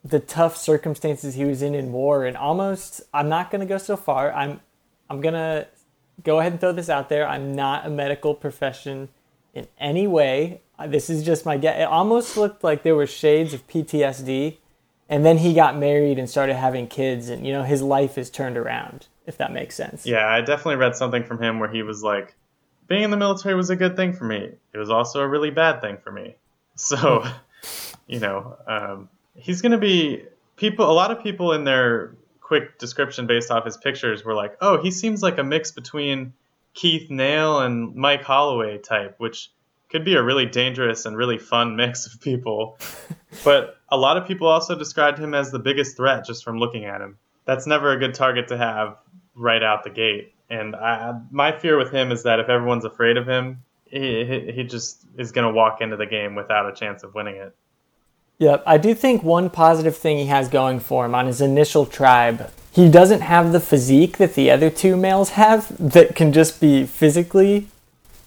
the 0.03 0.19
tough 0.19 0.57
circumstances 0.57 1.35
he 1.35 1.45
was 1.45 1.61
in 1.61 1.75
in 1.75 1.91
war 1.91 2.25
and 2.25 2.35
almost 2.35 3.01
I'm 3.13 3.29
not 3.29 3.51
going 3.51 3.61
to 3.61 3.65
go 3.65 3.77
so 3.77 3.97
far. 3.97 4.31
I'm 4.31 4.61
I'm 5.09 5.21
going 5.21 5.33
to 5.33 5.67
go 6.23 6.39
ahead 6.39 6.53
and 6.53 6.61
throw 6.61 6.71
this 6.71 6.89
out 6.89 7.09
there. 7.09 7.27
I'm 7.27 7.53
not 7.53 7.85
a 7.85 7.89
medical 7.89 8.33
profession 8.33 9.09
in 9.53 9.67
any 9.79 10.07
way. 10.07 10.61
This 10.87 11.09
is 11.09 11.23
just 11.23 11.45
my 11.45 11.57
guess. 11.57 11.79
It 11.79 11.83
almost 11.83 12.37
looked 12.37 12.63
like 12.63 12.83
there 12.83 12.95
were 12.95 13.07
shades 13.07 13.53
of 13.53 13.67
PTSD 13.67 14.57
and 15.09 15.25
then 15.25 15.37
he 15.37 15.53
got 15.53 15.77
married 15.77 16.17
and 16.17 16.29
started 16.29 16.55
having 16.55 16.87
kids 16.87 17.29
and 17.29 17.45
you 17.45 17.53
know 17.53 17.63
his 17.63 17.81
life 17.81 18.17
is 18.17 18.29
turned 18.29 18.57
around 18.57 19.07
if 19.25 19.37
that 19.37 19.53
makes 19.53 19.75
sense. 19.75 20.05
Yeah 20.05 20.27
i 20.27 20.41
definitely 20.41 20.75
read 20.75 20.95
something 20.95 21.23
from 21.23 21.41
him 21.41 21.59
where 21.59 21.69
he 21.69 21.83
was 21.83 22.03
like 22.03 22.35
being 22.87 23.03
in 23.03 23.11
the 23.11 23.17
military 23.17 23.55
was 23.55 23.69
a 23.69 23.75
good 23.75 23.95
thing 23.95 24.13
for 24.13 24.25
me. 24.25 24.51
It 24.73 24.77
was 24.77 24.89
also 24.89 25.21
a 25.21 25.27
really 25.27 25.49
bad 25.49 25.81
thing 25.81 25.97
for 25.97 26.11
me. 26.11 26.35
So 26.75 27.23
you 28.07 28.19
know 28.19 28.57
um, 28.67 29.09
he's 29.35 29.61
going 29.61 29.73
to 29.73 29.77
be 29.77 30.23
people 30.55 30.89
a 30.89 30.93
lot 30.93 31.11
of 31.11 31.21
people 31.21 31.53
in 31.53 31.63
their 31.63 32.15
quick 32.41 32.77
description 32.77 33.27
based 33.27 33.51
off 33.51 33.65
his 33.65 33.77
pictures 33.77 34.23
were 34.23 34.33
like 34.33 34.57
oh 34.61 34.81
he 34.81 34.91
seems 34.91 35.21
like 35.21 35.37
a 35.37 35.43
mix 35.43 35.71
between 35.71 36.33
keith 36.73 37.09
nale 37.09 37.59
and 37.59 37.95
mike 37.95 38.23
holloway 38.23 38.77
type 38.77 39.15
which 39.17 39.51
could 39.93 40.03
be 40.03 40.15
a 40.15 40.23
really 40.23 40.47
dangerous 40.47 41.05
and 41.05 41.15
really 41.15 41.37
fun 41.37 41.75
mix 41.75 42.07
of 42.07 42.19
people. 42.19 42.79
but 43.45 43.77
a 43.89 43.95
lot 43.95 44.17
of 44.17 44.27
people 44.27 44.47
also 44.47 44.75
described 44.75 45.19
him 45.19 45.35
as 45.35 45.51
the 45.51 45.59
biggest 45.59 45.95
threat 45.95 46.25
just 46.25 46.43
from 46.43 46.57
looking 46.57 46.85
at 46.85 46.99
him. 46.99 47.17
That's 47.45 47.67
never 47.67 47.91
a 47.91 47.99
good 47.99 48.15
target 48.15 48.47
to 48.47 48.57
have 48.57 48.97
right 49.35 49.61
out 49.61 49.83
the 49.83 49.91
gate. 49.91 50.33
And 50.49 50.75
I, 50.75 51.13
my 51.29 51.51
fear 51.51 51.77
with 51.77 51.91
him 51.91 52.11
is 52.11 52.23
that 52.23 52.39
if 52.39 52.49
everyone's 52.49 52.85
afraid 52.85 53.17
of 53.17 53.27
him, 53.27 53.63
he, 53.85 54.51
he 54.51 54.63
just 54.63 55.05
is 55.19 55.31
going 55.31 55.47
to 55.47 55.53
walk 55.53 55.79
into 55.79 55.95
the 55.95 56.07
game 56.07 56.33
without 56.33 56.67
a 56.67 56.73
chance 56.73 57.03
of 57.03 57.13
winning 57.13 57.35
it. 57.35 57.55
Yep, 58.39 58.63
I 58.65 58.79
do 58.79 58.95
think 58.95 59.21
one 59.21 59.51
positive 59.51 59.95
thing 59.95 60.17
he 60.17 60.25
has 60.25 60.49
going 60.49 60.79
for 60.79 61.05
him 61.05 61.13
on 61.13 61.27
his 61.27 61.39
initial 61.39 61.85
tribe, 61.85 62.51
he 62.71 62.89
doesn't 62.89 63.21
have 63.21 63.51
the 63.51 63.59
physique 63.59 64.17
that 64.17 64.33
the 64.33 64.49
other 64.49 64.71
two 64.71 64.97
males 64.97 65.31
have 65.31 65.67
that 65.77 66.15
can 66.15 66.33
just 66.33 66.59
be 66.59 66.87
physically 66.87 67.67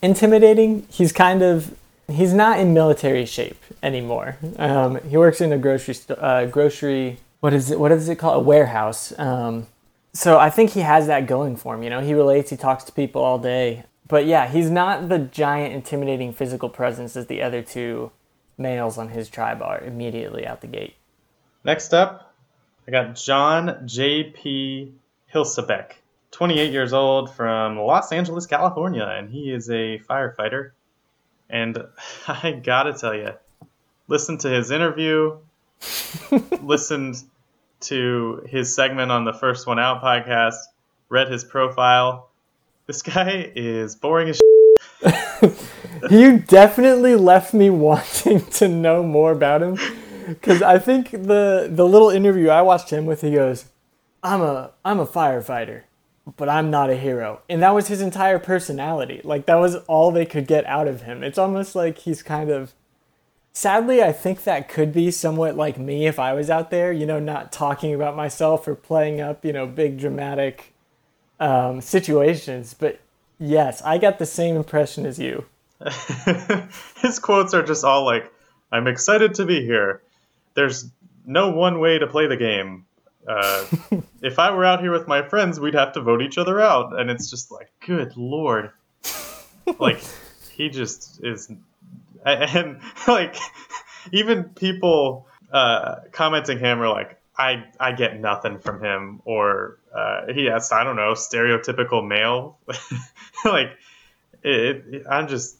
intimidating. 0.03 0.87
He's 0.91 1.13
kind 1.13 1.43
of 1.43 1.75
he's 2.09 2.33
not 2.33 2.59
in 2.59 2.73
military 2.75 3.27
shape 3.27 3.63
anymore. 3.83 4.37
Um, 4.59 5.01
he 5.09 5.17
works 5.17 5.41
in 5.41 5.53
a 5.53 5.59
grocery 5.59 5.95
st- 5.95 6.19
uh, 6.19 6.47
grocery 6.47 7.19
what 7.41 7.53
is 7.53 7.71
it 7.71 7.79
what 7.79 7.93
is 7.93 8.09
it 8.09 8.17
called 8.17 8.37
a 8.37 8.45
warehouse. 8.45 9.17
Um, 9.19 9.67
so 10.13 10.39
I 10.39 10.49
think 10.49 10.71
he 10.71 10.81
has 10.81 11.07
that 11.09 11.27
going 11.27 11.57
for 11.57 11.75
him. 11.75 11.83
You 11.83 11.91
know, 11.91 12.01
he 12.01 12.15
relates, 12.15 12.49
he 12.51 12.57
talks 12.57 12.85
to 12.85 12.93
people 12.93 13.23
all 13.23 13.39
day. 13.39 13.85
But 14.09 14.25
yeah, 14.25 14.49
he's 14.49 14.71
not 14.71 15.09
the 15.09 15.19
giant, 15.19 15.75
intimidating 15.75 16.33
physical 16.33 16.69
presence 16.69 17.17
as 17.17 17.27
the 17.27 17.43
other 17.43 17.61
two 17.61 18.13
males 18.57 18.97
on 18.97 19.11
his 19.11 19.29
tribe 19.29 19.61
are 19.61 19.79
immediately 19.81 20.47
out 20.47 20.63
the 20.63 20.69
gate. 20.69 20.95
Next 21.65 21.93
up, 21.93 22.35
I 22.87 22.93
got 22.93 23.17
John 23.17 23.83
J.P. 23.85 24.95
Hilsabeck. 25.35 25.93
28 26.33 26.73
years 26.73 26.93
old 26.93 27.35
from 27.35 27.79
Los 27.79 28.13
Angeles, 28.13 28.47
California, 28.47 29.05
and 29.05 29.31
he 29.31 29.53
is 29.53 29.69
a 29.71 29.99
firefighter. 30.09 30.73
And 31.49 31.79
I 32.29 32.53
gotta 32.53 32.93
tell 32.93 33.15
you, 33.15 33.33
listen 34.09 34.39
to 34.39 34.49
his 34.49 34.71
interview, 34.71 35.39
listened 36.63 37.23
to 37.81 38.43
his 38.49 38.75
segment 38.75 39.13
on 39.13 39.25
the 39.25 39.33
First 39.33 39.67
One 39.67 39.79
Out 39.79 40.03
podcast, 40.03 40.57
read 41.09 41.31
his 41.31 41.45
profile. 41.45 42.31
This 42.87 43.03
guy 43.03 43.51
is 43.55 43.97
boring 43.97 44.29
as 44.29 44.41
you 46.11 46.39
definitely 46.39 47.15
left 47.15 47.55
me 47.55 47.71
wanting 47.71 48.45
to 48.47 48.69
know 48.69 49.03
more 49.03 49.33
about 49.33 49.63
him 49.63 49.79
because 50.27 50.63
I 50.63 50.79
think 50.79 51.11
the 51.11 51.69
the 51.71 51.87
little 51.87 52.11
interview 52.11 52.49
I 52.49 52.63
watched 52.63 52.91
him 52.91 53.07
with, 53.07 53.21
he 53.21 53.33
goes, 53.33 53.67
"I'm 54.23 54.41
a 54.41 54.73
I'm 54.85 54.99
a 54.99 55.07
firefighter." 55.07 55.83
But 56.37 56.49
I'm 56.49 56.71
not 56.71 56.91
a 56.91 56.97
hero. 56.97 57.41
And 57.49 57.63
that 57.63 57.75
was 57.75 57.89
his 57.89 58.01
entire 58.01 58.39
personality. 58.39 59.21
Like 59.23 59.47
that 59.47 59.57
was 59.57 59.77
all 59.87 60.11
they 60.11 60.27
could 60.27 60.47
get 60.47 60.67
out 60.67 60.89
of 60.89 61.03
him. 61.03 61.23
It's 61.23 61.39
almost 61.39 61.77
like 61.77 61.99
he's 61.99 62.23
kind 62.23 62.51
of 62.51 62.75
sadly 63.53 64.03
I 64.03 64.13
think 64.13 64.43
that 64.45 64.69
could 64.69 64.93
be 64.93 65.11
somewhat 65.11 65.57
like 65.57 65.79
me 65.79 66.07
if 66.07 66.19
I 66.19 66.33
was 66.33 66.51
out 66.51 66.71
there, 66.71 66.93
you 66.93 67.07
know, 67.07 67.21
not 67.21 67.53
talking 67.53 67.95
about 67.95 68.17
myself 68.17 68.67
or 68.67 68.75
playing 68.75 69.21
up, 69.21 69.45
you 69.45 69.53
know, 69.53 69.67
big 69.67 69.99
dramatic 69.99 70.73
um, 71.39 71.81
situations. 71.81 72.75
But 72.75 73.01
yes, 73.39 73.81
I 73.83 73.99
got 73.99 74.19
the 74.19 74.27
same 74.27 74.57
impression 74.57 75.07
as 75.07 75.19
you. 75.19 75.45
his 76.97 77.19
quotes 77.19 77.55
are 77.55 77.63
just 77.63 77.85
all 77.85 78.05
like, 78.05 78.33
I'm 78.73 78.89
excited 78.89 79.35
to 79.35 79.45
be 79.45 79.65
here. 79.65 80.03
There's 80.55 80.91
no 81.25 81.51
one 81.51 81.79
way 81.79 81.99
to 81.99 82.07
play 82.07 82.27
the 82.27 82.37
game 82.37 82.86
uh, 83.29 83.65
if 84.23 84.39
I 84.39 84.51
were 84.51 84.65
out 84.65 84.81
here 84.81 84.93
with 84.93 85.09
my 85.09 85.27
friends, 85.29 85.59
we'd 85.59 85.75
have 85.75 85.93
to 85.95 86.01
vote 86.01 86.23
each 86.23 86.39
other 86.39 86.61
out, 86.61 86.99
and 86.99 87.11
it's 87.11 87.31
just 87.31 87.51
like, 87.51 87.71
good 87.85 88.17
lord, 88.17 88.71
like 89.79 90.01
he 90.53 90.69
just 90.69 91.23
is, 91.25 91.51
and 92.25 92.81
like 93.09 93.37
even 94.13 94.45
people 94.45 95.27
uh, 95.53 95.97
commenting 96.13 96.59
him 96.59 96.81
are 96.81 96.89
like, 96.89 97.21
I 97.39 97.65
I 97.79 97.93
get 97.93 98.21
nothing 98.21 98.59
from 98.59 98.83
him, 98.83 99.21
or 99.25 99.79
uh, 99.95 100.33
he 100.33 100.47
has 100.47 100.73
I 100.73 100.85
don't 100.85 100.97
know 100.97 101.13
stereotypical 101.13 102.07
male, 102.07 102.59
like 103.45 103.77
it, 104.43 104.85
it, 104.89 105.07
I'm 105.09 105.29
just 105.29 105.57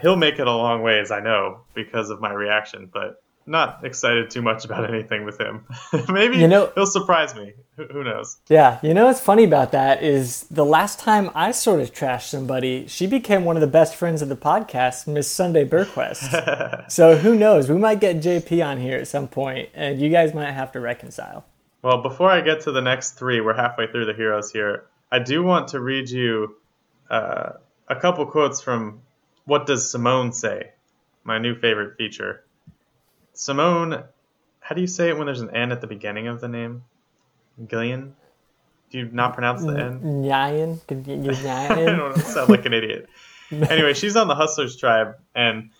he'll 0.00 0.16
make 0.16 0.38
it 0.38 0.46
a 0.46 0.52
long 0.52 0.82
ways, 0.82 1.10
I 1.10 1.20
know, 1.20 1.60
because 1.74 2.10
of 2.10 2.20
my 2.20 2.32
reaction, 2.32 2.88
but 2.92 3.22
not 3.46 3.84
excited 3.84 4.30
too 4.30 4.42
much 4.42 4.64
about 4.64 4.88
anything 4.94 5.24
with 5.24 5.40
him. 5.40 5.64
Maybe 6.08 6.38
you 6.38 6.48
know, 6.48 6.72
he'll 6.74 6.86
surprise 6.86 7.34
me. 7.34 7.54
Who 7.76 8.04
knows? 8.04 8.38
Yeah, 8.48 8.78
you 8.82 8.94
know 8.94 9.06
what's 9.06 9.20
funny 9.20 9.44
about 9.44 9.72
that 9.72 10.02
is 10.02 10.42
the 10.50 10.64
last 10.64 10.98
time 10.98 11.30
I 11.34 11.52
sort 11.52 11.80
of 11.80 11.92
trashed 11.92 12.28
somebody, 12.28 12.86
she 12.86 13.06
became 13.06 13.44
one 13.44 13.56
of 13.56 13.60
the 13.60 13.66
best 13.66 13.96
friends 13.96 14.22
of 14.22 14.28
the 14.28 14.36
podcast, 14.36 15.06
Miss 15.06 15.30
Sunday 15.30 15.64
Burquest. 15.64 16.90
so 16.90 17.16
who 17.16 17.34
knows? 17.34 17.70
We 17.70 17.78
might 17.78 18.00
get 18.00 18.16
JP 18.16 18.64
on 18.64 18.78
here 18.78 18.98
at 18.98 19.08
some 19.08 19.28
point, 19.28 19.70
and 19.74 20.00
you 20.00 20.10
guys 20.10 20.34
might 20.34 20.52
have 20.52 20.72
to 20.72 20.80
reconcile. 20.80 21.44
Well, 21.82 22.02
before 22.02 22.30
I 22.30 22.42
get 22.42 22.60
to 22.62 22.72
the 22.72 22.82
next 22.82 23.12
three, 23.12 23.40
we're 23.40 23.54
halfway 23.54 23.86
through 23.86 24.04
the 24.04 24.14
heroes 24.14 24.52
here. 24.52 24.84
I 25.10 25.18
do 25.18 25.42
want 25.42 25.68
to 25.68 25.80
read 25.80 26.10
you 26.10 26.56
uh, 27.08 27.52
a 27.88 27.96
couple 27.96 28.26
quotes 28.26 28.60
from 28.60 29.00
What 29.46 29.66
Does 29.66 29.90
Simone 29.90 30.32
Say? 30.32 30.70
My 31.24 31.38
new 31.38 31.54
favorite 31.54 31.96
feature. 31.96 32.44
Simone, 33.40 34.04
how 34.60 34.74
do 34.74 34.82
you 34.82 34.86
say 34.86 35.08
it 35.08 35.16
when 35.16 35.24
there's 35.24 35.40
an 35.40 35.56
N 35.56 35.72
at 35.72 35.80
the 35.80 35.86
beginning 35.86 36.28
of 36.28 36.42
the 36.42 36.48
name? 36.48 36.84
Gillian? 37.66 38.14
Do 38.90 38.98
you 38.98 39.08
not 39.10 39.32
pronounce 39.32 39.62
the 39.62 39.78
N? 39.78 40.00
Nyan? 40.04 40.78
I 41.70 41.86
don't 41.86 42.18
sound 42.18 42.50
like 42.50 42.66
an 42.66 42.74
idiot. 42.74 43.08
anyway, 43.50 43.94
she's 43.94 44.14
on 44.14 44.28
the 44.28 44.34
Hustlers 44.34 44.76
tribe, 44.76 45.16
and 45.34 45.70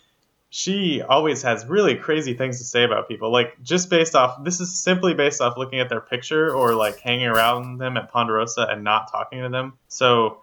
she 0.49 1.03
always 1.03 1.43
has 1.43 1.63
really 1.67 1.93
crazy 1.93 2.33
things 2.33 2.57
to 2.57 2.63
say 2.63 2.83
about 2.83 3.07
people. 3.07 3.31
Like 3.31 3.61
just 3.61 3.91
based 3.91 4.15
off, 4.15 4.43
this 4.43 4.59
is 4.59 4.75
simply 4.75 5.13
based 5.13 5.39
off 5.39 5.55
looking 5.55 5.79
at 5.79 5.87
their 5.87 6.01
picture 6.01 6.51
or 6.51 6.73
like 6.73 6.99
hanging 6.99 7.27
around 7.27 7.77
them 7.77 7.95
at 7.95 8.11
Ponderosa 8.11 8.65
and 8.71 8.83
not 8.83 9.11
talking 9.11 9.43
to 9.43 9.49
them. 9.49 9.73
So 9.87 10.41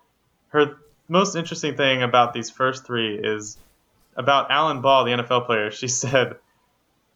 her 0.51 0.77
most 1.09 1.35
interesting 1.35 1.77
thing 1.77 2.01
about 2.01 2.33
these 2.33 2.49
first 2.49 2.87
three 2.87 3.19
is 3.19 3.59
about 4.15 4.53
Alan 4.53 4.83
Ball, 4.83 5.05
the 5.05 5.11
NFL 5.11 5.47
player. 5.47 5.73
She 5.73 5.89
said 6.05 6.37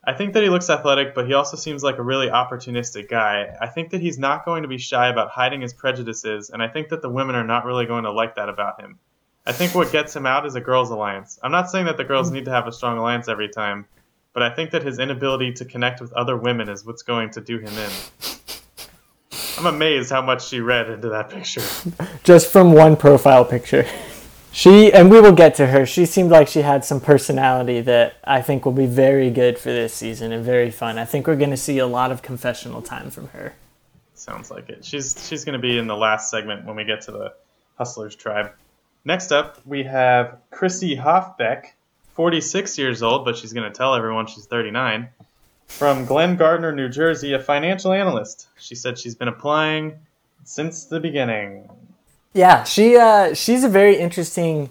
I 0.04 0.14
think 0.14 0.32
that 0.32 0.42
he 0.42 0.48
looks 0.48 0.68
athletic, 0.68 1.14
but 1.14 1.28
he 1.28 1.34
also 1.34 1.56
seems 1.56 1.84
like 1.84 1.98
a 1.98 2.02
really 2.02 2.26
opportunistic 2.26 3.08
guy. 3.08 3.54
I 3.60 3.68
think 3.68 3.90
that 3.90 4.00
he's 4.00 4.18
not 4.18 4.44
going 4.44 4.62
to 4.62 4.68
be 4.68 4.78
shy 4.78 5.08
about 5.08 5.30
hiding 5.30 5.60
his 5.60 5.72
prejudices, 5.72 6.50
and 6.50 6.60
I 6.60 6.66
think 6.66 6.88
that 6.88 7.02
the 7.02 7.08
women 7.08 7.36
are 7.36 7.44
not 7.44 7.64
really 7.64 7.86
going 7.86 8.02
to 8.04 8.10
like 8.10 8.34
that 8.34 8.48
about 8.48 8.80
him. 8.80 8.98
I 9.46 9.52
think 9.52 9.76
what 9.76 9.92
gets 9.92 10.14
him 10.14 10.26
out 10.26 10.44
is 10.44 10.56
a 10.56 10.60
girls' 10.60 10.90
alliance. 10.90 11.38
I'm 11.42 11.52
not 11.52 11.70
saying 11.70 11.86
that 11.86 11.96
the 11.96 12.04
girls 12.04 12.28
hmm. 12.28 12.34
need 12.34 12.44
to 12.46 12.50
have 12.50 12.66
a 12.66 12.72
strong 12.72 12.98
alliance 12.98 13.28
every 13.28 13.48
time, 13.48 13.86
but 14.32 14.42
I 14.42 14.50
think 14.50 14.72
that 14.72 14.82
his 14.82 14.98
inability 14.98 15.52
to 15.54 15.64
connect 15.64 16.00
with 16.00 16.12
other 16.14 16.36
women 16.36 16.68
is 16.68 16.84
what's 16.84 17.02
going 17.02 17.30
to 17.30 17.40
do 17.40 17.58
him 17.58 17.72
in. 17.78 17.90
I'm 19.58 19.66
amazed 19.66 20.10
how 20.10 20.22
much 20.22 20.48
she 20.48 20.58
read 20.58 20.90
into 20.90 21.10
that 21.10 21.30
picture. 21.30 21.62
Just 22.24 22.50
from 22.50 22.72
one 22.72 22.96
profile 22.96 23.44
picture. 23.44 23.86
She 24.52 24.92
and 24.92 25.10
we 25.10 25.18
will 25.18 25.32
get 25.32 25.54
to 25.56 25.66
her. 25.66 25.86
She 25.86 26.04
seemed 26.04 26.30
like 26.30 26.46
she 26.46 26.60
had 26.60 26.84
some 26.84 27.00
personality 27.00 27.80
that 27.80 28.16
I 28.22 28.42
think 28.42 28.66
will 28.66 28.72
be 28.72 28.86
very 28.86 29.30
good 29.30 29.58
for 29.58 29.70
this 29.70 29.94
season 29.94 30.30
and 30.30 30.44
very 30.44 30.70
fun. 30.70 30.98
I 30.98 31.06
think 31.06 31.26
we're 31.26 31.36
going 31.36 31.50
to 31.50 31.56
see 31.56 31.78
a 31.78 31.86
lot 31.86 32.12
of 32.12 32.20
confessional 32.20 32.82
time 32.82 33.10
from 33.10 33.28
her. 33.28 33.54
Sounds 34.14 34.50
like 34.50 34.68
it. 34.68 34.84
She's 34.84 35.26
she's 35.26 35.46
going 35.46 35.54
to 35.54 35.58
be 35.58 35.78
in 35.78 35.86
the 35.86 35.96
last 35.96 36.30
segment 36.30 36.66
when 36.66 36.76
we 36.76 36.84
get 36.84 37.00
to 37.02 37.12
the 37.12 37.34
Hustlers 37.78 38.14
tribe. 38.14 38.52
Next 39.06 39.32
up, 39.32 39.58
we 39.66 39.84
have 39.84 40.38
Chrissy 40.50 40.96
Hofbeck, 40.96 41.72
46 42.14 42.78
years 42.78 43.02
old, 43.02 43.24
but 43.24 43.36
she's 43.36 43.54
going 43.54 43.70
to 43.70 43.76
tell 43.76 43.94
everyone 43.94 44.26
she's 44.26 44.46
39. 44.46 45.08
From 45.66 46.04
Glen 46.04 46.36
Gardner, 46.36 46.72
New 46.72 46.90
Jersey, 46.90 47.32
a 47.32 47.40
financial 47.40 47.92
analyst. 47.92 48.48
She 48.58 48.74
said 48.74 48.98
she's 48.98 49.14
been 49.14 49.28
applying 49.28 49.98
since 50.44 50.84
the 50.84 51.00
beginning. 51.00 51.68
Yeah, 52.34 52.64
she 52.64 52.96
uh, 52.96 53.34
she's 53.34 53.62
a 53.62 53.68
very 53.68 53.96
interesting 53.96 54.70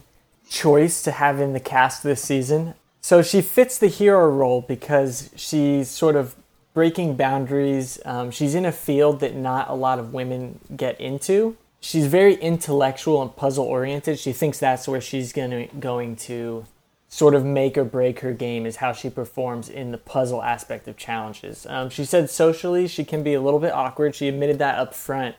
choice 0.49 1.01
to 1.03 1.11
have 1.11 1.39
in 1.39 1.53
the 1.53 1.59
cast 1.59 2.03
this 2.03 2.21
season. 2.21 2.73
So 3.01 3.21
she 3.21 3.41
fits 3.41 3.77
the 3.77 3.87
hero 3.87 4.29
role 4.29 4.61
because 4.61 5.29
she's 5.35 5.89
sort 5.89 6.15
of 6.15 6.35
breaking 6.73 7.15
boundaries. 7.15 7.99
Um, 8.05 8.31
she's 8.31 8.55
in 8.55 8.65
a 8.65 8.71
field 8.71 9.19
that 9.19 9.35
not 9.35 9.69
a 9.69 9.73
lot 9.73 9.99
of 9.99 10.13
women 10.13 10.59
get 10.75 10.99
into. 10.99 11.57
She's 11.79 12.05
very 12.05 12.35
intellectual 12.35 13.21
and 13.21 13.35
puzzle 13.35 13.65
oriented. 13.65 14.19
She 14.19 14.33
thinks 14.33 14.59
that's 14.59 14.87
where 14.87 15.01
she's 15.01 15.33
gonna 15.33 15.67
going 15.79 16.15
to 16.17 16.65
sort 17.07 17.35
of 17.35 17.43
make 17.43 17.77
or 17.77 17.83
break 17.83 18.21
her 18.21 18.31
game 18.33 18.65
is 18.65 18.77
how 18.77 18.93
she 18.93 19.09
performs 19.09 19.67
in 19.67 19.91
the 19.91 19.97
puzzle 19.97 20.41
aspect 20.41 20.87
of 20.87 20.95
challenges. 20.95 21.65
Um, 21.67 21.89
she 21.89 22.05
said 22.05 22.29
socially 22.29 22.87
she 22.87 23.03
can 23.03 23.21
be 23.21 23.33
a 23.33 23.41
little 23.41 23.59
bit 23.59 23.73
awkward. 23.73 24.15
She 24.15 24.27
admitted 24.27 24.59
that 24.59 24.79
up 24.79 24.93
front. 24.93 25.35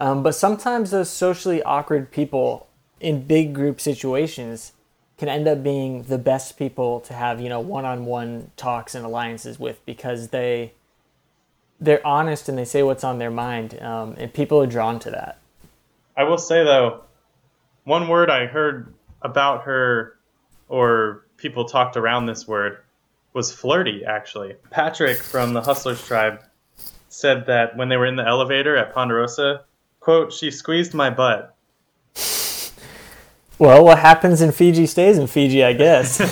Um, 0.00 0.22
but 0.22 0.34
sometimes 0.34 0.90
those 0.90 1.10
socially 1.10 1.62
awkward 1.62 2.10
people 2.10 2.68
in 3.00 3.22
big 3.22 3.54
group 3.54 3.80
situations 3.80 4.72
can 5.16 5.28
end 5.28 5.48
up 5.48 5.62
being 5.62 6.04
the 6.04 6.18
best 6.18 6.56
people 6.56 7.00
to 7.00 7.12
have 7.12 7.40
you 7.40 7.48
know 7.48 7.60
one-on-one 7.60 8.50
talks 8.56 8.94
and 8.94 9.04
alliances 9.04 9.58
with 9.58 9.84
because 9.84 10.28
they 10.28 10.72
they're 11.80 12.04
honest 12.06 12.48
and 12.48 12.56
they 12.56 12.64
say 12.64 12.82
what's 12.82 13.04
on 13.04 13.18
their 13.18 13.30
mind 13.30 13.80
um, 13.80 14.14
and 14.18 14.32
people 14.32 14.60
are 14.60 14.66
drawn 14.66 14.98
to 15.00 15.10
that 15.10 15.38
I 16.18 16.24
will 16.24 16.36
say 16.38 16.64
though, 16.64 17.04
one 17.84 18.08
word 18.08 18.28
I 18.28 18.46
heard 18.46 18.92
about 19.22 19.62
her, 19.62 20.18
or 20.68 21.24
people 21.36 21.64
talked 21.64 21.96
around 21.96 22.26
this 22.26 22.46
word, 22.46 22.78
was 23.34 23.52
flirty. 23.52 24.04
Actually, 24.04 24.56
Patrick 24.70 25.18
from 25.18 25.52
the 25.52 25.62
Hustlers 25.62 26.04
tribe 26.04 26.42
said 27.08 27.46
that 27.46 27.76
when 27.76 27.88
they 27.88 27.96
were 27.96 28.04
in 28.04 28.16
the 28.16 28.26
elevator 28.26 28.76
at 28.76 28.92
Ponderosa, 28.92 29.64
quote, 30.08 30.32
she 30.32 30.50
squeezed 30.50 30.94
my 30.94 31.10
butt. 31.10 31.54
Well, 33.60 33.84
what 33.84 33.98
happens 33.98 34.40
in 34.40 34.52
Fiji 34.52 34.86
stays 34.86 35.18
in 35.18 35.26
Fiji, 35.26 35.64
I 35.64 35.72
guess. 35.72 36.22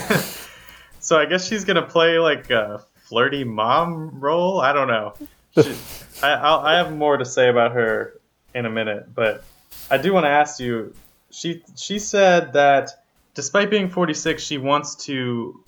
so 1.00 1.18
I 1.18 1.26
guess 1.26 1.45
she's 1.45 1.64
gonna 1.64 1.83
play 1.83 2.21
like 2.21 2.50
a 2.50 2.85
flirty 2.95 3.42
mom 3.42 4.21
role. 4.21 4.61
I 4.61 4.73
don't 4.73 4.88
know. 4.88 5.14
She, 5.62 5.75
I, 6.23 6.35
I'll, 6.35 6.61
I 6.61 6.76
have 6.76 6.95
more 6.95 7.16
to 7.16 7.25
say 7.25 7.49
about 7.49 7.73
her 7.73 8.21
in 8.54 8.64
a 8.64 8.71
minute, 8.71 9.12
but 9.12 9.42
I 9.90 9.97
do 9.97 10.12
want 10.12 10.25
to 10.25 10.30
ask 10.30 10.61
you. 10.61 10.95
She 11.30 11.64
she 11.75 11.99
said 11.99 12.52
that 12.52 12.90
despite 13.35 13.71
being 13.71 13.88
46, 13.88 14.40
she 14.40 14.59
wants 14.59 14.95
to 15.06 15.64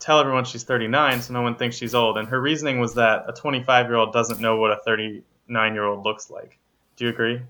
tell 0.00 0.18
everyone 0.18 0.44
she's 0.44 0.64
39 0.64 1.22
so 1.22 1.34
no 1.34 1.42
one 1.42 1.54
thinks 1.54 1.76
she's 1.76 1.94
old. 1.94 2.18
And 2.18 2.28
her 2.28 2.40
reasoning 2.40 2.80
was 2.80 2.94
that 2.94 3.26
a 3.28 3.32
25 3.32 3.86
year 3.86 3.96
old 3.96 4.12
doesn't 4.12 4.40
know 4.40 4.56
what 4.56 4.72
a 4.72 4.80
39 4.84 5.74
year 5.74 5.84
old 5.84 6.04
looks 6.04 6.30
like. 6.30 6.58
Do 7.00 7.06
you 7.06 7.12
agree? 7.12 7.40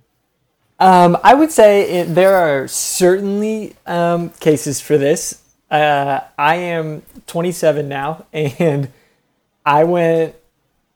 Um, 0.78 1.18
I 1.24 1.34
would 1.34 1.50
say 1.50 2.02
it, 2.02 2.14
there 2.14 2.36
are 2.36 2.68
certainly 2.68 3.74
um, 3.84 4.28
cases 4.38 4.80
for 4.80 4.96
this. 4.96 5.42
Uh, 5.68 6.20
I 6.38 6.54
am 6.54 7.02
27 7.26 7.88
now, 7.88 8.26
and 8.32 8.92
I 9.66 9.82
went 9.82 10.36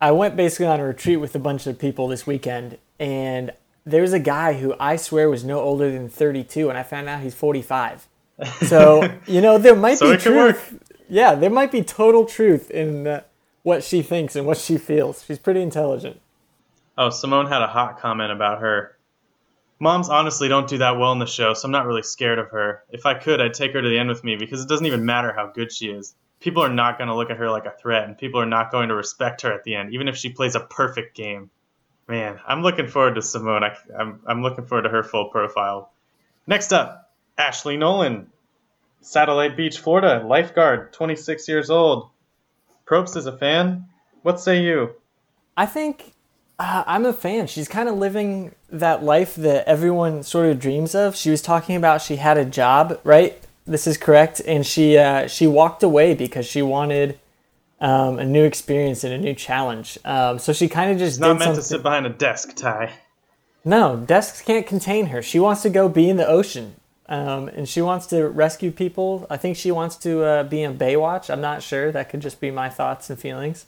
I 0.01 0.13
went 0.13 0.37
basically 0.37 0.67
on 0.67 0.79
a 0.79 0.85
retreat 0.85 1.19
with 1.19 1.35
a 1.35 1.41
bunch 1.41 1.67
of 1.67 1.81
people 1.81 2.07
this 2.07 2.29
weekend, 2.29 2.79
and 3.01 3.51
there 3.85 4.03
was 4.03 4.13
a 4.13 4.21
guy 4.21 4.53
who 4.53 4.77
I 4.79 4.95
swear 4.95 5.29
was 5.29 5.43
no 5.43 5.59
older 5.59 5.91
than 5.91 6.09
32, 6.09 6.69
and 6.69 6.79
I 6.79 6.85
found 6.85 7.09
out 7.09 7.23
he's 7.23 7.35
45. 7.35 8.07
So 8.69 9.19
you 9.27 9.41
know 9.41 9.59
there 9.59 9.75
might 9.75 9.99
so 9.99 10.13
be 10.13 10.23
truth. 10.23 10.79
Yeah, 11.09 11.35
there 11.35 11.51
might 11.51 11.73
be 11.73 11.83
total 11.83 12.25
truth 12.25 12.71
in 12.71 13.09
uh, 13.09 13.23
what 13.65 13.83
she 13.83 14.01
thinks 14.01 14.37
and 14.37 14.47
what 14.47 14.59
she 14.59 14.79
feels. 14.79 15.25
She's 15.25 15.41
pretty 15.41 15.61
intelligent. 15.61 16.21
Oh, 16.97 17.11
Simone 17.11 17.47
had 17.47 17.63
a 17.63 17.67
hot 17.67 17.99
comment 17.99 18.31
about 18.31 18.61
her. 18.61 18.97
Moms 19.81 20.09
honestly 20.09 20.49
don't 20.49 20.69
do 20.69 20.79
that 20.79 20.99
well 20.99 21.13
in 21.13 21.19
the 21.19 21.27
show, 21.27 21.53
so 21.53 21.67
I'm 21.67 21.73
not 21.73 21.87
really 21.87 22.03
scared 22.03 22.39
of 22.39 22.51
her. 22.51 22.85
If 22.91 23.05
I 23.07 23.15
could, 23.15 23.41
I'd 23.41 23.55
take 23.55 23.73
her 23.73 23.83
to 23.83 23.89
the 23.89 23.99
end 23.99 24.09
with 24.09 24.23
me 24.23 24.37
because 24.37 24.63
it 24.63 24.69
doesn't 24.69 24.87
even 24.87 25.05
matter 25.05 25.33
how 25.33 25.49
good 25.49 25.73
she 25.73 25.89
is. 25.89 26.15
People 26.39 26.63
are 26.63 26.73
not 26.73 26.97
going 26.97 27.09
to 27.09 27.15
look 27.15 27.31
at 27.31 27.39
her 27.39 27.51
like 27.51 27.67
a 27.67 27.75
threat, 27.77 28.05
and 28.05 28.17
people 28.17 28.41
are 28.41 28.47
not 28.47 28.71
going 28.71 28.89
to 28.89 28.95
respect 28.95 29.43
her 29.43 29.53
at 29.53 29.65
the 29.65 29.75
end, 29.75 29.93
even 29.93 30.07
if 30.07 30.17
she 30.17 30.29
plays 30.31 30.55
a 30.55 30.61
perfect 30.61 31.17
game. 31.17 31.51
Man, 32.07 32.39
I'm 32.47 32.63
looking 32.63 32.87
forward 32.87 33.17
to 33.17 33.23
Simone. 33.23 33.65
I, 33.65 33.77
I'm, 33.99 34.21
I'm 34.27 34.43
looking 34.43 34.65
forward 34.65 34.83
to 34.83 34.91
her 34.91 35.03
full 35.03 35.31
profile. 35.31 35.91
Next 36.47 36.73
up, 36.73 37.13
Ashley 37.37 37.77
Nolan, 37.77 38.31
Satellite 39.01 39.57
Beach, 39.57 39.79
Florida, 39.79 40.25
lifeguard, 40.25 40.93
26 40.93 41.49
years 41.49 41.71
old. 41.71 42.11
Probst 42.87 43.17
is 43.17 43.27
a 43.27 43.37
fan. 43.37 43.87
What 44.23 44.41
say 44.41 44.63
you? 44.63 44.95
I 45.57 45.67
think 45.67 46.14
uh, 46.65 46.83
I'm 46.87 47.05
a 47.05 47.13
fan. 47.13 47.47
She's 47.47 47.69
kind 47.69 47.91
of 47.91 47.97
living 47.97 48.55
that 48.71 49.05
life 49.05 49.35
that 49.37 49.69
everyone 49.69 50.23
sort 50.23 50.47
of 50.47 50.59
dreams 50.59 50.95
of. 50.95 51.15
She 51.15 51.31
was 51.31 51.43
talking 51.43 51.77
about 51.77 52.01
she 52.01 52.17
had 52.17 52.39
a 52.39 52.45
job, 52.45 52.99
right? 53.05 53.39
This 53.67 53.87
is 53.87 53.99
correct, 53.99 54.41
and 54.47 54.67
she 54.67 54.97
uh, 54.97 55.27
she 55.27 55.47
walked 55.47 55.83
away 55.83 56.15
because 56.15 56.47
she 56.47 56.63
wanted 56.63 57.19
um, 57.81 58.19
a 58.19 58.25
new 58.25 58.45
experience 58.45 59.05
and 59.05 59.13
a 59.13 59.19
new 59.19 59.35
challenge. 59.35 59.99
Um, 60.07 60.39
so 60.39 60.55
she 60.55 60.69
kind 60.69 60.91
of 60.91 60.99
just 60.99 61.21
not 61.21 61.29
meant 61.29 61.43
something. 61.43 61.57
to 61.57 61.63
sit 61.63 61.83
behind 61.83 62.07
a 62.07 62.11
desk, 62.11 62.57
Ty. 62.57 62.93
No, 63.63 63.97
desks 63.97 64.41
can't 64.41 64.67
contain 64.67 65.07
her. 65.07 65.21
She 65.23 65.39
wants 65.39 65.61
to 65.63 65.71
go 65.71 65.89
be 65.89 66.09
in 66.09 66.17
the 66.17 66.27
ocean, 66.27 66.77
um, 67.11 67.49
and 67.49 67.69
she 67.69 67.83
wants 67.83 68.07
to 68.07 68.27
rescue 68.27 68.71
people. 68.71 69.27
I 69.29 69.37
think 69.37 69.59
she 69.59 69.71
wants 69.71 69.97
to 69.99 70.23
uh, 70.23 70.43
be 70.45 70.63
in 70.63 70.79
Baywatch. 70.79 71.29
I'm 71.29 71.43
not 71.43 71.63
sure. 71.63 71.93
That 71.93 72.09
could 72.09 72.21
just 72.21 72.41
be 72.41 72.51
my 72.51 72.71
thoughts 72.71 73.11
and 73.11 73.19
feelings. 73.19 73.67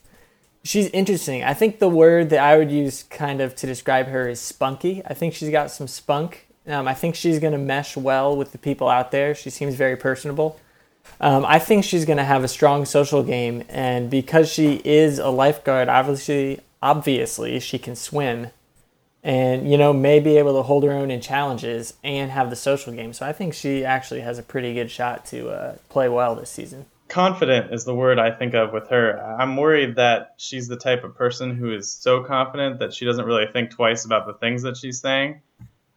She's 0.67 0.89
interesting. 0.89 1.45
I 1.45 1.55
think 1.55 1.79
the 1.79 1.89
word 1.89 2.31
that 2.31 2.41
I 2.41 2.59
would 2.59 2.73
use 2.73 3.05
kind 3.05 3.41
of 3.41 3.55
to 3.57 3.69
describe 3.69 4.09
her 4.09 4.29
is 4.29 4.41
spunky. 4.41 5.01
I 5.07 5.15
think 5.15 5.33
she's 5.33 5.51
got 5.51 5.71
some 5.71 5.87
spunk. 5.87 6.49
Um, 6.67 6.89
I 6.89 6.95
think 6.95 7.15
she's 7.15 7.39
going 7.39 7.53
to 7.53 7.59
mesh 7.59 7.97
well 7.97 8.37
with 8.37 8.51
the 8.51 8.59
people 8.59 8.89
out 8.89 9.13
there. 9.13 9.33
She 9.33 9.49
seems 9.49 9.77
very 9.77 9.97
personable. 9.97 10.59
Um, 11.21 11.45
I 11.47 11.61
think 11.61 11.85
she's 11.85 12.05
going 12.05 12.17
to 12.17 12.25
have 12.25 12.43
a 12.43 12.49
strong 12.49 12.85
social 12.85 13.23
game, 13.23 13.63
and 13.69 14.11
because 14.11 14.51
she 14.53 14.83
is 14.85 15.21
a 15.21 15.29
lifeguard, 15.29 15.89
obviously, 15.89 16.59
obviously 16.83 17.61
she 17.61 17.79
can 17.79 17.95
swim, 17.95 18.49
and 19.23 19.71
you 19.71 19.79
know 19.79 19.93
may 19.93 20.19
be 20.19 20.37
able 20.37 20.55
to 20.57 20.63
hold 20.63 20.83
her 20.83 20.91
own 20.91 21.13
in 21.13 21.21
challenges 21.21 21.95
and 22.03 22.33
have 22.33 22.51
the 22.51 22.57
social 22.57 22.93
game. 22.93 23.13
So 23.13 23.25
I 23.25 23.33
think 23.33 23.55
she 23.55 23.85
actually 23.85 24.23
has 24.23 24.37
a 24.37 24.43
pretty 24.43 24.75
good 24.75 24.91
shot 24.91 25.25
to 25.27 25.49
uh, 25.51 25.77
play 25.89 26.09
well 26.09 26.35
this 26.35 26.51
season. 26.51 26.87
Confident 27.09 27.73
is 27.73 27.85
the 27.85 27.95
word 27.95 28.19
I 28.19 28.31
think 28.31 28.55
of 28.55 28.73
with 28.73 28.89
her. 28.89 29.19
I'm 29.39 29.57
worried 29.57 29.97
that 29.97 30.35
she's 30.39 30.67
the 30.67 30.77
type 30.77 31.05
of 31.05 31.15
person 31.15 31.55
who 31.55 31.73
is 31.73 31.91
so 31.91 32.25
confident 32.25 32.81
that 32.81 32.93
she 32.93 33.05
doesn't 33.05 33.25
really 33.25 33.47
think 33.53 33.71
twice 33.71 34.05
about 34.05 34.27
the 34.27 34.35
things 34.35 34.63
that 34.63 34.77
she's 34.77 35.01
saying, 35.01 35.41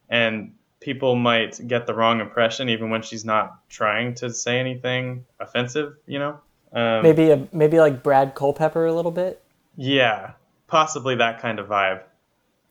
and 0.09 0.53
people 0.79 1.15
might 1.15 1.59
get 1.67 1.87
the 1.87 1.93
wrong 1.93 2.21
impression 2.21 2.69
even 2.69 2.89
when 2.89 3.01
she's 3.01 3.25
not 3.25 3.59
trying 3.69 4.13
to 4.15 4.31
say 4.31 4.59
anything 4.59 5.25
offensive, 5.39 5.95
you 6.05 6.19
know? 6.19 6.39
Um, 6.71 7.01
maybe 7.01 7.31
a 7.31 7.47
maybe 7.51 7.79
like 7.79 8.03
Brad 8.03 8.35
Culpepper 8.35 8.85
a 8.85 8.93
little 8.93 9.11
bit. 9.11 9.41
Yeah, 9.75 10.33
possibly 10.67 11.15
that 11.15 11.41
kind 11.41 11.57
of 11.59 11.67
vibe. 11.67 12.03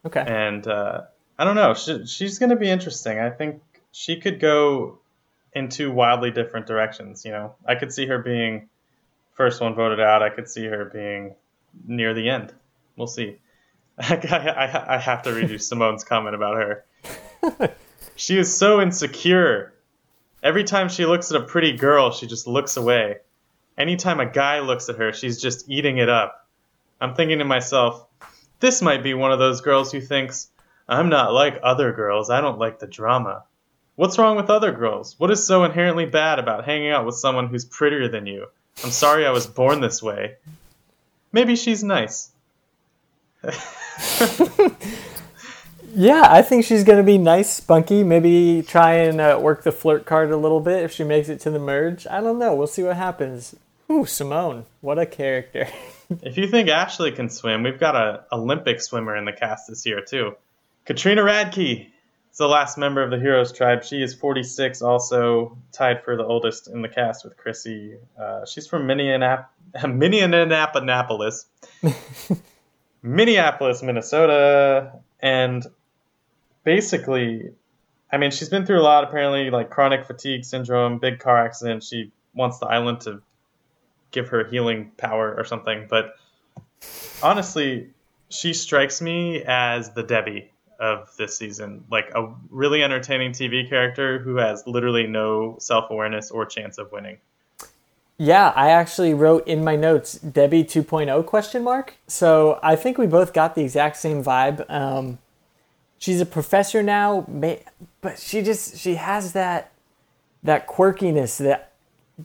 Okay. 0.07 0.23
And 0.25 0.67
uh, 0.67 1.03
I 1.39 1.45
don't 1.45 1.57
know. 1.57 1.75
She, 1.75 2.07
she's 2.07 2.39
going 2.39 2.51
to 2.51 2.57
be 2.57 2.71
interesting. 2.71 3.19
I 3.19 3.31
think 3.31 3.61
she 3.91 4.21
could 4.21 4.39
go 4.39 5.01
in 5.59 5.69
two 5.69 5.91
wildly 5.91 6.31
different 6.31 6.67
directions. 6.67 7.25
You 7.25 7.33
know, 7.33 7.55
I 7.67 7.75
could 7.75 7.93
see 7.93 8.07
her 8.07 8.19
being 8.19 8.69
first 9.35 9.61
one 9.61 9.75
voted 9.75 10.01
out. 10.01 10.23
I 10.23 10.31
could 10.31 10.49
see 10.49 10.65
her 10.67 10.85
being 10.87 11.35
near 11.87 12.15
the 12.15 12.31
end. 12.31 12.55
We'll 12.97 13.07
see. 13.07 13.39
I, 13.99 14.15
I, 14.15 14.95
I 14.95 14.99
have 14.99 15.23
to 15.23 15.33
read 15.33 15.51
you 15.51 15.59
Simone's 15.59 16.05
comment 16.05 16.35
about 16.35 16.57
her. 16.57 17.75
She 18.19 18.37
is 18.37 18.57
so 18.57 18.81
insecure. 18.81 19.73
Every 20.43 20.65
time 20.65 20.89
she 20.89 21.07
looks 21.07 21.31
at 21.31 21.41
a 21.41 21.45
pretty 21.45 21.77
girl, 21.77 22.11
she 22.11 22.27
just 22.27 22.49
looks 22.49 22.77
away. 22.77 23.19
Anytime 23.77 24.19
a 24.19 24.27
guy 24.27 24.59
looks 24.59 24.89
at 24.89 24.97
her, 24.97 25.13
she's 25.13 25.41
just 25.41 25.71
eating 25.71 25.99
it 25.99 26.09
up. 26.09 26.49
I'm 27.01 27.15
thinking 27.15 27.39
to 27.39 27.45
myself, 27.45 28.07
this 28.59 28.83
might 28.83 29.05
be 29.05 29.15
one 29.15 29.31
of 29.31 29.39
those 29.39 29.61
girls 29.61 29.93
who 29.93 30.01
thinks, 30.01 30.51
I'm 30.89 31.11
not 31.11 31.33
like 31.33 31.61
other 31.63 31.93
girls, 31.93 32.29
I 32.29 32.41
don't 32.41 32.59
like 32.59 32.81
the 32.81 32.89
drama. 32.89 33.45
What's 33.99 34.17
wrong 34.17 34.37
with 34.37 34.49
other 34.49 34.71
girls? 34.71 35.17
What 35.19 35.33
is 35.33 35.45
so 35.45 35.65
inherently 35.65 36.07
bad 36.07 36.39
about 36.39 36.65
hanging 36.65 36.91
out 36.91 37.05
with 37.05 37.17
someone 37.17 37.49
who's 37.49 37.65
prettier 37.65 38.07
than 38.07 38.27
you? 38.27 38.47
I'm 38.85 38.93
sorry 38.93 39.27
I 39.27 39.33
was 39.33 39.49
born 39.49 39.81
this 39.81 40.01
way. 40.01 40.37
Maybe 41.33 41.57
she's 41.57 41.83
nice. 41.83 42.31
Yeah, 45.95 46.29
I 46.31 46.43
think 46.43 46.65
she's 46.65 46.85
going 46.85 46.99
to 46.99 47.03
be 47.03 47.19
nice, 47.19 47.53
spunky. 47.53 48.05
Maybe 48.05 48.63
try 48.63 48.93
and 48.93 49.21
uh, 49.21 49.41
work 49.43 49.65
the 49.65 49.73
flirt 49.73 50.07
card 50.07 50.31
a 50.31 50.37
little 50.37 50.61
bit 50.61 50.85
if 50.85 50.93
she 50.93 51.03
makes 51.03 51.29
it 51.29 51.41
to 51.41 51.51
the 51.51 51.59
merge. 51.59 52.07
I 52.07 52.21
don't 52.21 52.39
know. 52.39 52.55
We'll 52.55 52.69
see 52.69 52.85
what 52.85 52.95
happens. 52.95 53.57
Ooh, 53.91 54.05
Simone, 54.05 54.67
what 54.81 55.01
a 55.01 55.07
character. 55.07 55.67
if 56.23 56.37
you 56.37 56.47
think 56.47 56.69
Ashley 56.69 57.11
can 57.11 57.29
swim, 57.31 57.65
we've 57.65 57.81
got 57.81 57.97
an 57.97 58.21
Olympic 58.31 58.81
swimmer 58.81 59.17
in 59.17 59.25
the 59.25 59.33
cast 59.33 59.67
this 59.67 59.85
year, 59.87 60.01
too. 60.01 60.37
Katrina 60.85 61.23
Radke, 61.23 61.89
the 62.39 62.49
last 62.49 62.79
member 62.79 63.03
of 63.03 63.11
the 63.11 63.19
Heroes 63.19 63.53
tribe. 63.53 63.85
She 63.85 64.01
is 64.01 64.15
46, 64.15 64.81
also 64.81 65.59
tied 65.73 66.05
for 66.05 66.17
the 66.17 66.25
oldest 66.25 66.69
in 66.69 66.83
the 66.83 66.89
cast 66.89 67.25
with 67.25 67.37
Chrissy. 67.37 67.97
Uh, 68.19 68.47
she's 68.47 68.67
from 68.67 68.87
Minneanap- 68.87 69.47
Minneapolis, 69.85 71.47
Minneapolis, 73.03 73.83
Minnesota, 73.83 74.93
and 75.21 75.67
basically, 76.63 77.51
I 78.11 78.19
mean, 78.19 78.31
she's 78.31 78.49
been 78.49 78.65
through 78.65 78.81
a 78.81 78.83
lot. 78.83 79.03
Apparently, 79.03 79.51
like 79.51 79.69
chronic 79.69 80.07
fatigue 80.07 80.45
syndrome, 80.45 80.99
big 80.99 81.19
car 81.19 81.45
accident. 81.45 81.83
She 81.83 82.13
wants 82.35 82.59
the 82.59 82.67
island 82.67 83.01
to 83.03 83.21
give 84.13 84.29
her 84.29 84.45
healing 84.45 84.93
power 84.97 85.35
or 85.37 85.45
something. 85.45 85.87
But 85.91 86.15
honestly, 87.21 87.91
she 88.29 88.55
strikes 88.55 89.03
me 89.03 89.43
as 89.45 89.91
the 89.91 90.05
Debbie 90.05 90.53
of 90.79 91.15
this 91.17 91.37
season, 91.37 91.85
like 91.91 92.11
a 92.15 92.33
really 92.51 92.83
entertaining 92.83 93.33
TV 93.33 93.69
character 93.69 94.19
who 94.19 94.37
has 94.37 94.67
literally 94.67 95.07
no 95.07 95.57
self 95.59 95.91
awareness 95.91 96.31
or 96.31 96.47
chance 96.47 96.79
of 96.79 96.93
winning. 96.93 97.19
Yeah, 98.17 98.53
I 98.57 98.71
actually 98.71 99.15
wrote 99.15 99.47
in 99.47 99.63
my 99.63 99.77
notes 99.77 100.15
Debbie 100.15 100.65
2.0 100.65 101.25
question 101.25 101.63
mark. 101.63 101.95
So 102.09 102.59
I 102.63 102.75
think 102.75 102.99
we 102.99 103.07
both 103.07 103.33
got 103.33 103.55
the 103.55 103.63
exact 103.63 103.97
same 103.97 104.25
vibe. 104.25 104.69
Um, 104.69 105.19
she's 105.99 106.21
a 106.21 106.27
professor 106.27 106.83
now, 106.83 107.27
but 108.01 108.19
she 108.19 108.43
just 108.43 108.77
she 108.77 108.97
has 108.97 109.33
that 109.35 109.73
that 110.43 110.67
quirkiness 110.67 111.39
that 111.39 111.73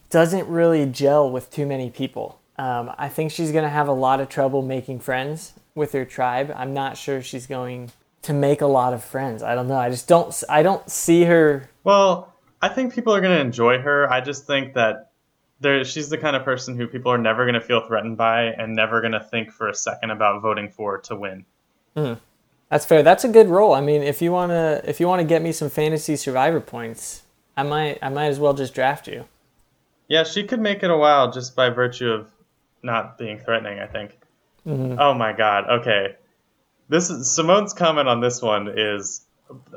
doesn't 0.09 0.47
really 0.47 0.85
gel 0.85 1.29
with 1.29 1.51
too 1.51 1.65
many 1.65 1.89
people. 1.89 2.39
Um, 2.57 2.91
I 2.97 3.09
think 3.09 3.31
she's 3.31 3.51
going 3.51 3.63
to 3.63 3.69
have 3.69 3.87
a 3.87 3.93
lot 3.93 4.19
of 4.19 4.29
trouble 4.29 4.61
making 4.61 4.99
friends 4.99 5.53
with 5.75 5.91
her 5.93 6.05
tribe. 6.05 6.53
I'm 6.55 6.73
not 6.73 6.97
sure 6.97 7.21
she's 7.21 7.47
going 7.47 7.91
to 8.23 8.33
make 8.33 8.61
a 8.61 8.67
lot 8.67 8.93
of 8.93 9.03
friends. 9.03 9.43
I 9.43 9.55
don't 9.55 9.67
know. 9.67 9.77
I 9.77 9.89
just 9.89 10.07
don't. 10.07 10.33
I 10.49 10.63
don't 10.63 10.89
see 10.89 11.23
her. 11.23 11.69
Well, 11.83 12.33
I 12.61 12.69
think 12.69 12.93
people 12.93 13.13
are 13.13 13.21
going 13.21 13.35
to 13.35 13.41
enjoy 13.41 13.79
her. 13.79 14.11
I 14.11 14.21
just 14.21 14.47
think 14.47 14.73
that 14.73 15.11
there, 15.59 15.83
she's 15.85 16.09
the 16.09 16.17
kind 16.17 16.35
of 16.35 16.43
person 16.43 16.75
who 16.75 16.87
people 16.87 17.11
are 17.11 17.17
never 17.17 17.45
going 17.45 17.55
to 17.55 17.61
feel 17.61 17.85
threatened 17.85 18.17
by 18.17 18.43
and 18.43 18.75
never 18.75 19.01
going 19.01 19.13
to 19.13 19.19
think 19.19 19.51
for 19.51 19.69
a 19.69 19.75
second 19.75 20.11
about 20.11 20.41
voting 20.41 20.69
for 20.69 20.99
to 20.99 21.15
win. 21.15 21.45
Mm. 21.95 22.19
That's 22.69 22.85
fair. 22.85 23.03
That's 23.03 23.23
a 23.23 23.29
good 23.29 23.49
role. 23.49 23.73
I 23.73 23.81
mean, 23.81 24.01
if 24.01 24.19
you 24.19 24.31
wanna 24.31 24.81
if 24.83 24.99
you 24.99 25.07
wanna 25.07 25.23
get 25.23 25.43
me 25.43 25.51
some 25.51 25.69
fantasy 25.69 26.15
survivor 26.15 26.59
points, 26.59 27.21
I 27.55 27.61
might 27.61 27.99
I 28.01 28.09
might 28.09 28.25
as 28.25 28.39
well 28.39 28.55
just 28.55 28.73
draft 28.73 29.07
you. 29.07 29.25
Yeah, 30.07 30.23
she 30.23 30.43
could 30.43 30.59
make 30.59 30.81
it 30.81 30.89
a 30.89 30.97
while 30.97 31.31
just 31.31 31.55
by 31.55 31.69
virtue 31.69 32.09
of 32.09 32.31
not 32.81 33.19
being 33.19 33.37
threatening. 33.37 33.77
I 33.77 33.85
think. 33.85 34.17
Mm-hmm. 34.65 34.97
Oh 34.97 35.13
my 35.13 35.33
god. 35.33 35.69
Okay, 35.69 36.15
this 36.89 37.09
is 37.09 37.29
Simone's 37.29 37.73
comment 37.73 38.07
on 38.07 38.19
this 38.19 38.41
one 38.41 38.73
is 38.75 39.21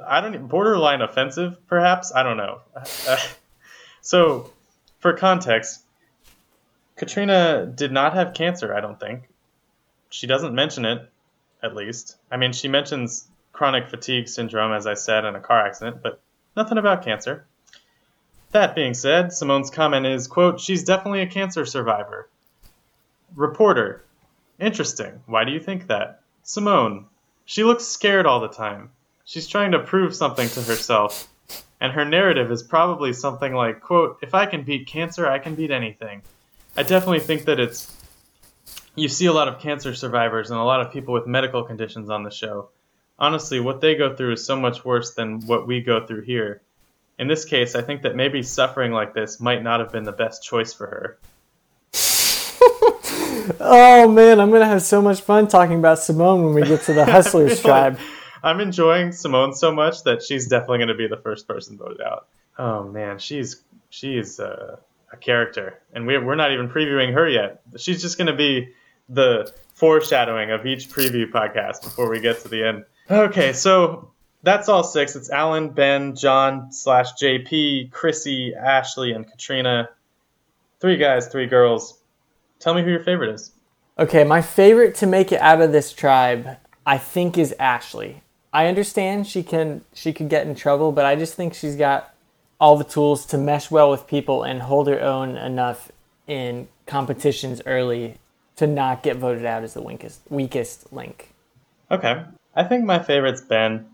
I 0.07 0.21
don't 0.21 0.49
borderline 0.49 1.03
offensive, 1.03 1.57
perhaps. 1.66 2.12
I 2.14 2.23
don't 2.23 2.37
know. 2.37 2.61
so, 4.01 4.53
for 5.01 5.12
context, 5.12 5.83
Katrina 6.97 7.66
did 7.66 7.92
not 7.92 8.14
have 8.14 8.35
cancer. 8.35 8.75
I 8.75 8.81
don't 8.81 8.99
think 8.99 9.25
she 10.09 10.27
doesn't 10.27 10.55
mention 10.55 10.85
it, 10.85 11.11
at 11.62 11.75
least. 11.75 12.16
I 12.31 12.37
mean, 12.37 12.53
she 12.53 12.69
mentions 12.69 13.29
chronic 13.53 13.88
fatigue 13.88 14.29
syndrome, 14.29 14.73
as 14.73 14.87
I 14.87 14.95
said, 14.95 15.25
in 15.25 15.35
a 15.35 15.40
car 15.40 15.66
accident, 15.66 16.03
but 16.03 16.21
nothing 16.57 16.79
about 16.79 17.05
cancer. 17.05 17.47
That 18.53 18.75
being 18.75 18.95
said, 18.95 19.33
Simone's 19.33 19.71
comment 19.71 20.07
is, 20.07 20.27
quote, 20.27 20.61
she's 20.61 20.85
definitely 20.85 21.23
a 21.23 21.27
cancer 21.27 21.66
survivor. 21.66 22.29
Reporter, 23.35 24.05
interesting. 24.59 25.21
Why 25.27 25.45
do 25.45 25.53
you 25.53 25.61
think 25.61 25.88
that? 25.88 26.23
Simone, 26.49 27.07
she 27.45 27.65
looks 27.65 27.85
scared 27.85 28.25
all 28.25 28.39
the 28.39 28.47
time. 28.47 28.91
She's 29.25 29.49
trying 29.49 29.73
to 29.73 29.81
prove 29.81 30.15
something 30.15 30.49
to 30.51 30.63
herself. 30.63 31.27
And 31.81 31.93
her 31.93 32.05
narrative 32.05 32.53
is 32.53 32.63
probably 32.63 33.13
something 33.13 33.53
like, 33.53 33.81
quote, 33.81 34.19
if 34.23 34.33
I 34.33 34.47
can 34.47 34.63
beat 34.63 34.87
cancer, 34.87 35.27
I 35.27 35.41
can 35.41 35.57
beat 35.57 35.73
anything. 35.73 36.23
I 36.77 36.85
definitely 36.85 37.19
think 37.19 37.47
that 37.47 37.59
it's 37.59 37.93
you 38.95 39.09
see 39.09 39.27
a 39.27 39.33
lot 39.33 39.49
of 39.49 39.59
cancer 39.59 39.93
survivors 39.93 40.53
and 40.53 40.61
a 40.61 40.63
lot 40.63 40.81
of 40.81 40.93
people 40.93 41.13
with 41.13 41.27
medical 41.27 41.65
conditions 41.65 42.11
on 42.11 42.23
the 42.23 42.31
show. 42.31 42.69
Honestly, 43.19 43.59
what 43.59 43.81
they 43.81 43.97
go 43.97 44.15
through 44.15 44.35
is 44.35 44.47
so 44.47 44.55
much 44.55 44.85
worse 44.85 45.15
than 45.15 45.41
what 45.47 45.67
we 45.67 45.81
go 45.81 46.07
through 46.07 46.23
here. 46.23 46.63
In 47.19 47.27
this 47.27 47.45
case, 47.45 47.75
I 47.75 47.83
think 47.83 48.03
that 48.03 48.15
maybe 48.15 48.45
suffering 48.45 48.93
like 48.93 49.15
this 49.15 49.41
might 49.41 49.65
not 49.65 49.81
have 49.81 49.91
been 49.91 50.05
the 50.05 50.13
best 50.13 50.45
choice 50.45 50.73
for 50.73 50.87
her. 50.87 51.19
oh 53.61 54.09
man, 54.09 54.40
I'm 54.40 54.50
gonna 54.50 54.66
have 54.66 54.83
so 54.83 55.00
much 55.00 55.20
fun 55.20 55.48
talking 55.48 55.79
about 55.79 55.98
Simone 55.98 56.44
when 56.44 56.55
we 56.55 56.62
get 56.62 56.83
to 56.83 56.92
the 56.92 57.05
Hustlers 57.11 57.61
tribe. 57.61 57.98
I'm 58.42 58.61
enjoying 58.61 59.12
Simone 59.12 59.55
so 59.55 59.72
much 59.72 60.05
that 60.05 60.22
she's 60.22 60.46
definitely 60.46 60.79
gonna 60.79 60.94
be 60.94 61.09
the 61.09 61.16
first 61.16 61.48
person 61.48 61.76
voted 61.76 62.00
out. 62.00 62.29
Oh 62.59 62.85
man, 62.85 63.18
she's 63.18 63.62
she's 63.90 64.38
a, 64.38 64.79
a 65.12 65.16
character, 65.16 65.81
and 65.92 66.07
we're 66.07 66.24
we're 66.24 66.35
not 66.35 66.52
even 66.52 66.68
previewing 66.68 67.12
her 67.12 67.29
yet. 67.29 67.61
She's 67.76 68.02
just 68.02 68.18
gonna 68.18 68.37
be 68.37 68.72
the 69.09 69.52
foreshadowing 69.74 70.50
of 70.50 70.66
each 70.66 70.88
preview 70.88 71.31
podcast 71.31 71.83
before 71.83 72.11
we 72.11 72.20
get 72.20 72.40
to 72.42 72.48
the 72.48 72.64
end. 72.64 72.85
Okay, 73.11 73.52
so 73.52 74.11
that's 74.42 74.68
all 74.68 74.85
six. 74.85 75.16
It's 75.16 75.31
Alan, 75.31 75.70
Ben, 75.70 76.16
John 76.16 76.72
slash 76.72 77.12
JP, 77.20 77.90
Chrissy, 77.90 78.55
Ashley, 78.55 79.12
and 79.12 79.29
Katrina. 79.29 79.90
Three 80.81 80.96
guys, 80.96 81.29
three 81.29 81.46
girls. 81.46 81.98
Tell 82.61 82.75
me 82.75 82.83
who 82.83 82.90
your 82.90 83.03
favorite 83.03 83.35
is. 83.35 83.53
Okay, 83.99 84.25
my 84.25 84.42
favorite 84.42 84.95
to 84.97 85.07
make 85.07 85.33
it 85.33 85.40
out 85.40 85.61
of 85.61 85.73
this 85.73 85.92
tribe, 85.92 86.59
I 86.85 86.99
think, 86.99 87.38
is 87.38 87.55
Ashley. 87.59 88.23
I 88.53 88.66
understand 88.66 89.27
she 89.27 89.42
can 89.42 89.83
she 89.92 90.12
could 90.12 90.29
get 90.29 90.47
in 90.47 90.55
trouble, 90.55 90.92
but 90.92 91.05
I 91.05 91.16
just 91.16 91.35
think 91.35 91.55
she's 91.55 91.77
got 91.77 92.14
all 92.61 92.77
the 92.77 92.85
tools 92.85 93.27
to 93.27 93.38
mesh 93.38 93.71
well 93.71 93.90
with 93.90 94.07
people 94.07 94.42
and 94.42 94.62
hold 94.62 94.88
her 94.88 95.01
own 95.01 95.37
enough 95.37 95.90
in 96.27 96.69
competitions 96.87 97.61
early 97.66 98.19
to 98.57 98.66
not 98.66 99.03
get 99.03 99.16
voted 99.16 99.45
out 99.45 99.62
as 99.62 99.75
the 99.75 99.83
weakest 99.83 100.21
weakest 100.31 100.92
link. 100.92 101.33
Okay. 101.90 102.25
I 102.55 102.64
think 102.64 102.85
my 102.85 102.99
favorite's 102.99 103.42
Ben. 103.42 103.87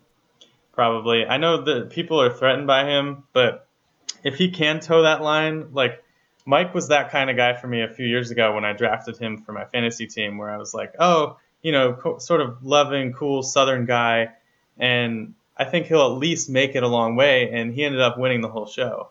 Probably. 0.73 1.27
I 1.27 1.37
know 1.37 1.63
that 1.63 1.91
people 1.91 2.21
are 2.21 2.33
threatened 2.33 2.67
by 2.67 2.87
him, 2.87 3.25
but 3.33 3.67
if 4.25 4.37
he 4.37 4.51
can 4.51 4.81
toe 4.81 5.03
that 5.03 5.21
line, 5.21 5.73
like 5.73 6.03
Mike 6.45 6.75
was 6.75 6.89
that 6.89 7.11
kind 7.11 7.31
of 7.31 7.37
guy 7.37 7.55
for 7.55 7.67
me 7.67 7.83
a 7.83 7.89
few 7.89 8.07
years 8.07 8.31
ago 8.31 8.55
when 8.55 8.65
I 8.65 8.73
drafted 8.73 9.17
him 9.17 9.43
for 9.43 9.53
my 9.53 9.65
fantasy 9.65 10.07
team, 10.07 10.39
where 10.39 10.51
I 10.51 10.57
was 10.57 10.75
like, 10.75 10.95
oh, 10.99 11.39
you 11.63 11.73
know, 11.73 11.93
co- 11.93 12.19
sort 12.19 12.41
of 12.41 12.65
loving, 12.65 13.13
cool 13.13 13.43
Southern 13.43 13.87
guy, 13.87 14.31
and 14.79 15.35
I 15.57 15.65
think 15.65 15.87
he'll 15.87 16.13
at 16.13 16.19
least 16.19 16.51
make 16.51 16.75
it 16.75 16.83
a 16.83 16.89
long 16.89 17.15
way. 17.15 17.51
And 17.53 17.73
he 17.73 17.85
ended 17.85 18.01
up 18.01 18.19
winning 18.19 18.41
the 18.41 18.49
whole 18.49 18.67
show. 18.67 19.09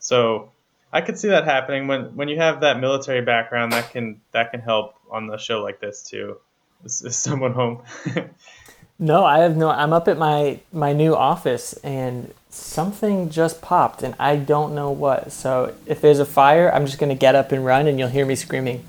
So 0.00 0.50
I 0.92 1.00
could 1.00 1.18
see 1.18 1.28
that 1.28 1.44
happening 1.44 1.86
when 1.86 2.16
when 2.16 2.28
you 2.28 2.36
have 2.38 2.60
that 2.60 2.78
military 2.78 3.20
background. 3.20 3.72
That 3.72 3.90
can 3.90 4.20
that 4.32 4.50
can 4.50 4.60
help 4.60 4.94
on 5.10 5.26
the 5.26 5.38
show 5.38 5.62
like 5.62 5.80
this 5.80 6.02
too. 6.02 6.38
Is, 6.84 7.02
is 7.02 7.16
someone 7.16 7.52
home? 7.52 7.82
no, 8.98 9.24
I 9.24 9.40
have 9.40 9.56
no. 9.56 9.70
I'm 9.70 9.92
up 9.92 10.08
at 10.08 10.18
my 10.18 10.60
my 10.72 10.92
new 10.92 11.14
office 11.14 11.72
and 11.84 12.32
something 12.54 13.30
just 13.30 13.60
popped 13.60 14.02
and 14.02 14.14
I 14.18 14.36
don't 14.36 14.74
know 14.74 14.90
what. 14.90 15.32
So 15.32 15.74
if 15.86 16.00
there's 16.00 16.20
a 16.20 16.24
fire, 16.24 16.72
I'm 16.72 16.86
just 16.86 16.98
gonna 16.98 17.14
get 17.14 17.34
up 17.34 17.52
and 17.52 17.64
run, 17.64 17.86
and 17.86 17.98
you'll 17.98 18.08
hear 18.08 18.26
me 18.26 18.34
screaming. 18.34 18.84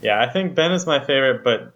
Yeah, 0.00 0.20
I 0.20 0.30
think 0.30 0.54
Ben 0.54 0.72
is 0.72 0.86
my 0.86 1.00
favorite, 1.00 1.42
but 1.42 1.72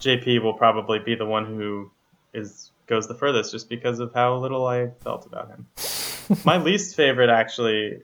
JP 0.00 0.42
will 0.42 0.54
probably 0.54 0.98
be 1.00 1.14
the 1.14 1.26
one 1.26 1.46
who 1.46 1.90
is 2.32 2.70
goes 2.86 3.08
the 3.08 3.14
furthest, 3.14 3.50
just 3.50 3.68
because 3.68 3.98
of 3.98 4.12
how 4.12 4.36
little 4.36 4.66
I 4.66 4.88
felt 5.02 5.26
about 5.26 5.48
him. 5.48 5.66
my 6.44 6.58
least 6.58 6.96
favorite, 6.96 7.30
actually, 7.30 8.02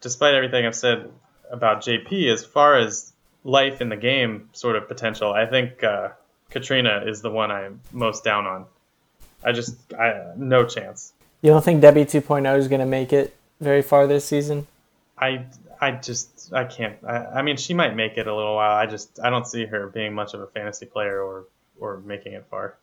despite 0.00 0.34
everything 0.34 0.66
I've 0.66 0.74
said 0.74 1.10
about 1.50 1.82
JP, 1.82 2.32
as 2.32 2.44
far 2.44 2.78
as 2.78 3.12
life 3.44 3.80
in 3.80 3.88
the 3.88 3.96
game 3.96 4.50
sort 4.52 4.76
of 4.76 4.88
potential, 4.88 5.32
I 5.32 5.46
think 5.46 5.82
uh, 5.82 6.10
Katrina 6.50 7.04
is 7.06 7.22
the 7.22 7.30
one 7.30 7.50
I'm 7.50 7.80
most 7.92 8.24
down 8.24 8.46
on. 8.46 8.66
I 9.44 9.52
just, 9.52 9.76
I 9.94 10.32
no 10.36 10.64
chance. 10.64 11.12
You 11.42 11.50
don't 11.50 11.64
think 11.64 11.80
Debbie 11.80 12.04
2.0 12.04 12.58
is 12.58 12.68
going 12.68 12.80
to 12.80 12.86
make 12.86 13.12
it 13.12 13.34
very 13.60 13.82
far 13.82 14.06
this 14.06 14.24
season? 14.24 14.66
I, 15.18 15.46
I 15.80 15.92
just, 15.92 16.52
I 16.52 16.64
can't. 16.64 16.96
I, 17.06 17.16
I 17.26 17.42
mean, 17.42 17.56
she 17.56 17.72
might 17.72 17.96
make 17.96 18.18
it 18.18 18.26
a 18.26 18.34
little 18.34 18.56
while. 18.56 18.76
I 18.76 18.86
just, 18.86 19.18
I 19.22 19.30
don't 19.30 19.46
see 19.46 19.64
her 19.66 19.88
being 19.88 20.12
much 20.12 20.34
of 20.34 20.40
a 20.40 20.46
fantasy 20.48 20.86
player 20.86 21.22
or, 21.22 21.46
or 21.78 22.00
making 22.00 22.34
it 22.34 22.46
far. 22.50 22.76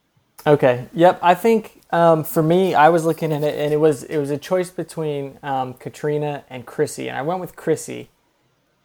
Okay. 0.45 0.87
Yep. 0.93 1.19
I 1.21 1.35
think 1.35 1.81
um, 1.91 2.23
for 2.23 2.43
me, 2.43 2.73
I 2.73 2.89
was 2.89 3.05
looking 3.05 3.31
at 3.31 3.43
it, 3.43 3.55
and 3.57 3.73
it 3.73 3.77
was 3.77 4.03
it 4.03 4.17
was 4.17 4.29
a 4.29 4.37
choice 4.37 4.69
between 4.69 5.39
um, 5.41 5.73
Katrina 5.73 6.43
and 6.49 6.65
Chrissy, 6.65 7.09
and 7.09 7.17
I 7.17 7.21
went 7.21 7.39
with 7.39 7.55
Chrissy 7.55 8.09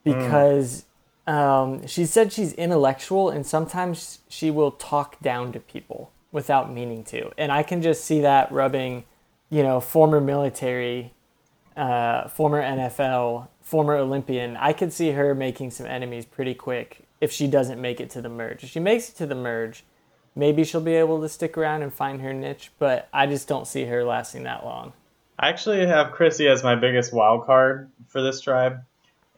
because 0.02 0.84
mm. 1.28 1.32
um, 1.32 1.86
she 1.86 2.06
said 2.06 2.32
she's 2.32 2.54
intellectual, 2.54 3.28
and 3.28 3.44
sometimes 3.46 4.20
she 4.28 4.50
will 4.50 4.70
talk 4.70 5.20
down 5.20 5.52
to 5.52 5.60
people 5.60 6.10
without 6.32 6.72
meaning 6.72 7.04
to, 7.04 7.30
and 7.38 7.52
I 7.52 7.62
can 7.62 7.82
just 7.82 8.04
see 8.04 8.22
that 8.22 8.50
rubbing, 8.50 9.04
you 9.50 9.62
know, 9.62 9.80
former 9.80 10.20
military, 10.20 11.12
uh, 11.76 12.28
former 12.28 12.60
NFL, 12.60 13.48
former 13.60 13.94
Olympian. 13.94 14.56
I 14.56 14.72
could 14.72 14.92
see 14.92 15.12
her 15.12 15.34
making 15.34 15.70
some 15.70 15.86
enemies 15.86 16.26
pretty 16.26 16.54
quick 16.54 17.06
if 17.20 17.30
she 17.30 17.46
doesn't 17.46 17.80
make 17.80 18.00
it 18.00 18.10
to 18.10 18.20
the 18.20 18.28
merge. 18.28 18.64
If 18.64 18.70
she 18.70 18.80
makes 18.80 19.08
it 19.08 19.16
to 19.16 19.26
the 19.26 19.34
merge 19.36 19.84
maybe 20.34 20.64
she'll 20.64 20.80
be 20.80 20.94
able 20.94 21.20
to 21.20 21.28
stick 21.28 21.56
around 21.56 21.82
and 21.82 21.92
find 21.92 22.20
her 22.20 22.32
niche, 22.32 22.70
but 22.78 23.08
I 23.12 23.26
just 23.26 23.48
don't 23.48 23.66
see 23.66 23.84
her 23.84 24.04
lasting 24.04 24.44
that 24.44 24.64
long. 24.64 24.92
I 25.38 25.48
actually 25.48 25.86
have 25.86 26.12
Chrissy 26.12 26.48
as 26.48 26.62
my 26.62 26.74
biggest 26.74 27.12
wild 27.12 27.44
card 27.44 27.90
for 28.08 28.22
this 28.22 28.40
tribe. 28.40 28.82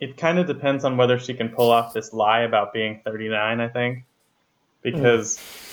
It 0.01 0.17
kind 0.17 0.39
of 0.39 0.47
depends 0.47 0.85
on 0.85 0.97
whether 0.97 1.19
she 1.19 1.35
can 1.35 1.49
pull 1.49 1.71
off 1.71 1.95
this 1.95 2.13
lie 2.13 2.41
about 2.41 2.73
being 2.73 3.01
39, 3.05 3.61
I 3.61 3.69
think. 3.69 4.05
Because 4.83 5.39
mm. 5.39 5.64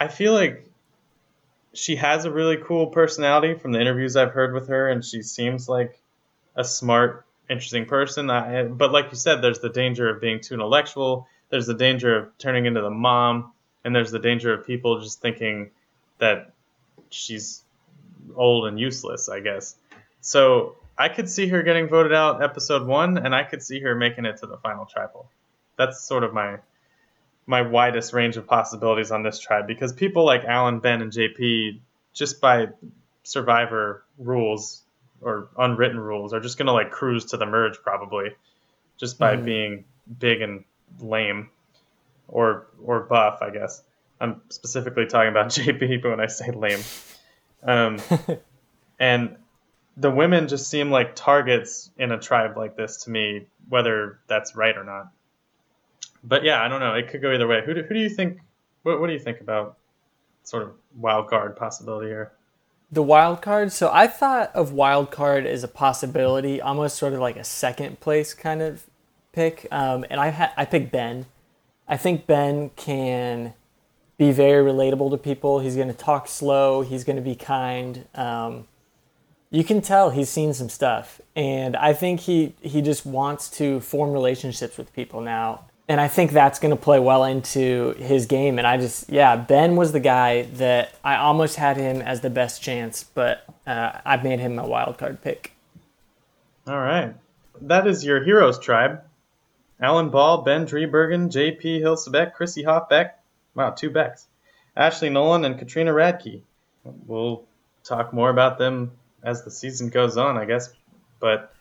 I 0.00 0.08
feel 0.08 0.32
like 0.32 0.66
she 1.74 1.96
has 1.96 2.24
a 2.24 2.30
really 2.30 2.56
cool 2.56 2.86
personality 2.86 3.54
from 3.54 3.72
the 3.72 3.80
interviews 3.80 4.16
I've 4.16 4.32
heard 4.32 4.54
with 4.54 4.68
her, 4.68 4.88
and 4.88 5.04
she 5.04 5.20
seems 5.22 5.68
like 5.68 6.00
a 6.56 6.64
smart, 6.64 7.26
interesting 7.50 7.84
person. 7.84 8.30
I, 8.30 8.64
but 8.64 8.92
like 8.92 9.10
you 9.10 9.16
said, 9.16 9.42
there's 9.42 9.60
the 9.60 9.68
danger 9.68 10.08
of 10.08 10.20
being 10.20 10.40
too 10.40 10.54
intellectual. 10.54 11.28
There's 11.50 11.66
the 11.66 11.74
danger 11.74 12.16
of 12.16 12.38
turning 12.38 12.64
into 12.64 12.80
the 12.80 12.90
mom, 12.90 13.52
and 13.84 13.94
there's 13.94 14.10
the 14.10 14.18
danger 14.18 14.54
of 14.54 14.66
people 14.66 15.00
just 15.00 15.20
thinking 15.20 15.70
that 16.18 16.54
she's 17.10 17.62
old 18.34 18.66
and 18.66 18.80
useless. 18.80 19.28
I 19.28 19.40
guess. 19.40 19.76
So 20.22 20.76
I 20.96 21.08
could 21.08 21.28
see 21.28 21.46
her 21.48 21.62
getting 21.62 21.88
voted 21.88 22.14
out 22.14 22.42
episode 22.42 22.86
one, 22.86 23.18
and 23.18 23.34
I 23.34 23.44
could 23.44 23.62
see 23.62 23.80
her 23.80 23.94
making 23.94 24.24
it 24.24 24.38
to 24.38 24.46
the 24.46 24.56
final 24.56 24.86
tribal. 24.86 25.28
That's 25.76 26.00
sort 26.00 26.24
of 26.24 26.32
my 26.32 26.56
my 27.50 27.62
widest 27.62 28.12
range 28.12 28.36
of 28.36 28.46
possibilities 28.46 29.10
on 29.10 29.24
this 29.24 29.40
tribe 29.40 29.66
because 29.66 29.92
people 29.92 30.24
like 30.24 30.44
Alan, 30.44 30.78
Ben, 30.78 31.02
and 31.02 31.10
JP, 31.10 31.80
just 32.14 32.40
by 32.40 32.68
Survivor 33.24 34.04
rules 34.18 34.82
or 35.20 35.48
unwritten 35.58 35.98
rules, 35.98 36.32
are 36.32 36.38
just 36.38 36.56
gonna 36.58 36.72
like 36.72 36.92
cruise 36.92 37.26
to 37.26 37.36
the 37.36 37.46
merge 37.46 37.78
probably, 37.82 38.30
just 38.96 39.18
by 39.18 39.34
mm-hmm. 39.34 39.44
being 39.44 39.84
big 40.18 40.40
and 40.40 40.64
lame, 41.00 41.50
or 42.28 42.68
or 42.84 43.00
buff, 43.00 43.42
I 43.42 43.50
guess. 43.50 43.82
I'm 44.20 44.40
specifically 44.48 45.06
talking 45.06 45.30
about 45.30 45.46
JP, 45.48 46.02
but 46.02 46.10
when 46.10 46.20
I 46.20 46.28
say 46.28 46.52
lame, 46.52 46.80
um, 47.64 47.98
and 49.00 49.36
the 49.96 50.10
women 50.10 50.46
just 50.46 50.70
seem 50.70 50.92
like 50.92 51.16
targets 51.16 51.90
in 51.98 52.12
a 52.12 52.18
tribe 52.18 52.56
like 52.56 52.76
this 52.76 53.04
to 53.04 53.10
me, 53.10 53.46
whether 53.68 54.20
that's 54.28 54.54
right 54.54 54.76
or 54.76 54.84
not 54.84 55.10
but 56.24 56.44
yeah, 56.44 56.62
I 56.62 56.68
don't 56.68 56.80
know. 56.80 56.94
It 56.94 57.08
could 57.08 57.22
go 57.22 57.32
either 57.32 57.46
way. 57.46 57.62
Who 57.64 57.74
do, 57.74 57.82
who 57.82 57.94
do 57.94 58.00
you 58.00 58.10
think? 58.10 58.40
What, 58.82 59.00
what 59.00 59.06
do 59.06 59.12
you 59.12 59.18
think 59.18 59.40
about 59.40 59.76
sort 60.42 60.62
of 60.62 60.72
wild 60.96 61.28
card 61.28 61.56
possibility 61.56 62.08
here? 62.08 62.32
The 62.92 63.02
wild 63.02 63.40
card. 63.40 63.72
So 63.72 63.90
I 63.92 64.06
thought 64.06 64.50
of 64.54 64.72
wild 64.72 65.10
card 65.10 65.46
as 65.46 65.62
a 65.62 65.68
possibility, 65.68 66.60
almost 66.60 66.96
sort 66.96 67.12
of 67.12 67.20
like 67.20 67.36
a 67.36 67.44
second 67.44 68.00
place 68.00 68.34
kind 68.34 68.60
of 68.60 68.84
pick. 69.32 69.66
Um, 69.70 70.04
and 70.10 70.20
I 70.20 70.30
ha- 70.30 70.52
I 70.56 70.64
picked 70.64 70.90
Ben. 70.90 71.26
I 71.86 71.96
think 71.96 72.26
Ben 72.26 72.70
can 72.76 73.54
be 74.18 74.32
very 74.32 74.62
relatable 74.64 75.10
to 75.12 75.16
people. 75.16 75.60
He's 75.60 75.76
going 75.76 75.88
to 75.88 75.94
talk 75.94 76.28
slow. 76.28 76.82
He's 76.82 77.04
going 77.04 77.16
to 77.16 77.22
be 77.22 77.34
kind. 77.34 78.06
Um, 78.14 78.66
you 79.50 79.64
can 79.64 79.80
tell 79.80 80.10
he's 80.10 80.28
seen 80.28 80.52
some 80.54 80.68
stuff, 80.68 81.20
and 81.34 81.76
I 81.76 81.92
think 81.92 82.20
he 82.20 82.54
he 82.60 82.82
just 82.82 83.06
wants 83.06 83.48
to 83.50 83.80
form 83.80 84.12
relationships 84.12 84.76
with 84.76 84.92
people 84.92 85.20
now 85.20 85.69
and 85.90 86.00
I 86.00 86.06
think 86.06 86.30
that's 86.30 86.60
going 86.60 86.70
to 86.70 86.80
play 86.80 87.00
well 87.00 87.24
into 87.24 87.94
his 87.94 88.26
game. 88.26 88.58
And 88.58 88.66
I 88.66 88.76
just, 88.76 89.10
yeah, 89.10 89.34
Ben 89.34 89.74
was 89.74 89.90
the 89.90 89.98
guy 89.98 90.42
that 90.42 90.94
I 91.02 91.16
almost 91.16 91.56
had 91.56 91.76
him 91.76 92.00
as 92.00 92.20
the 92.20 92.30
best 92.30 92.62
chance, 92.62 93.02
but 93.02 93.44
uh, 93.66 93.98
I 94.04 94.16
made 94.18 94.38
him 94.38 94.60
a 94.60 94.68
wild 94.68 94.98
card 94.98 95.20
pick. 95.20 95.52
All 96.68 96.78
right, 96.78 97.12
that 97.62 97.88
is 97.88 98.04
your 98.04 98.22
heroes 98.22 98.60
tribe: 98.60 99.02
Alan 99.80 100.10
Ball, 100.10 100.42
Ben 100.42 100.64
Driebergen, 100.64 101.28
J.P. 101.28 101.80
Hilsabeck, 101.80 102.34
Chrissy 102.34 102.62
Hofbeck. 102.62 103.10
Wow, 103.56 103.70
two 103.70 103.90
Becks. 103.90 104.28
Ashley 104.76 105.10
Nolan 105.10 105.44
and 105.44 105.58
Katrina 105.58 105.90
Radke. 105.90 106.42
We'll 106.84 107.42
talk 107.82 108.12
more 108.12 108.30
about 108.30 108.58
them 108.58 108.92
as 109.24 109.42
the 109.42 109.50
season 109.50 109.88
goes 109.88 110.16
on, 110.16 110.36
I 110.36 110.44
guess. 110.44 110.72
But 111.18 111.52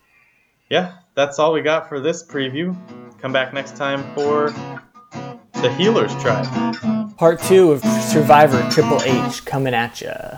yeah, 0.69 0.93
that's 1.15 1.39
all 1.39 1.51
we 1.51 1.61
got 1.61 1.89
for 1.89 1.99
this 1.99 2.25
preview. 2.25 2.75
Come 3.19 3.33
back 3.33 3.53
next 3.53 3.75
time 3.75 4.03
for 4.13 4.51
the 5.53 5.73
Healers 5.77 6.15
Tribe. 6.21 7.17
Part 7.17 7.41
two 7.41 7.71
of 7.71 7.83
Survivor 7.83 8.65
Triple 8.71 9.01
H 9.03 9.43
coming 9.45 9.73
at 9.73 9.99
ya. 10.01 10.37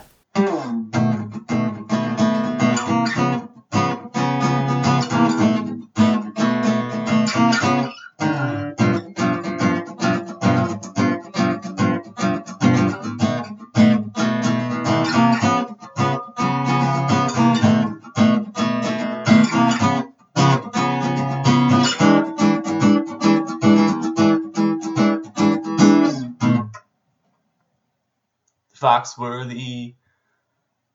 Foxworthy 29.01 29.95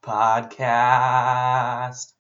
podcast. 0.01 2.16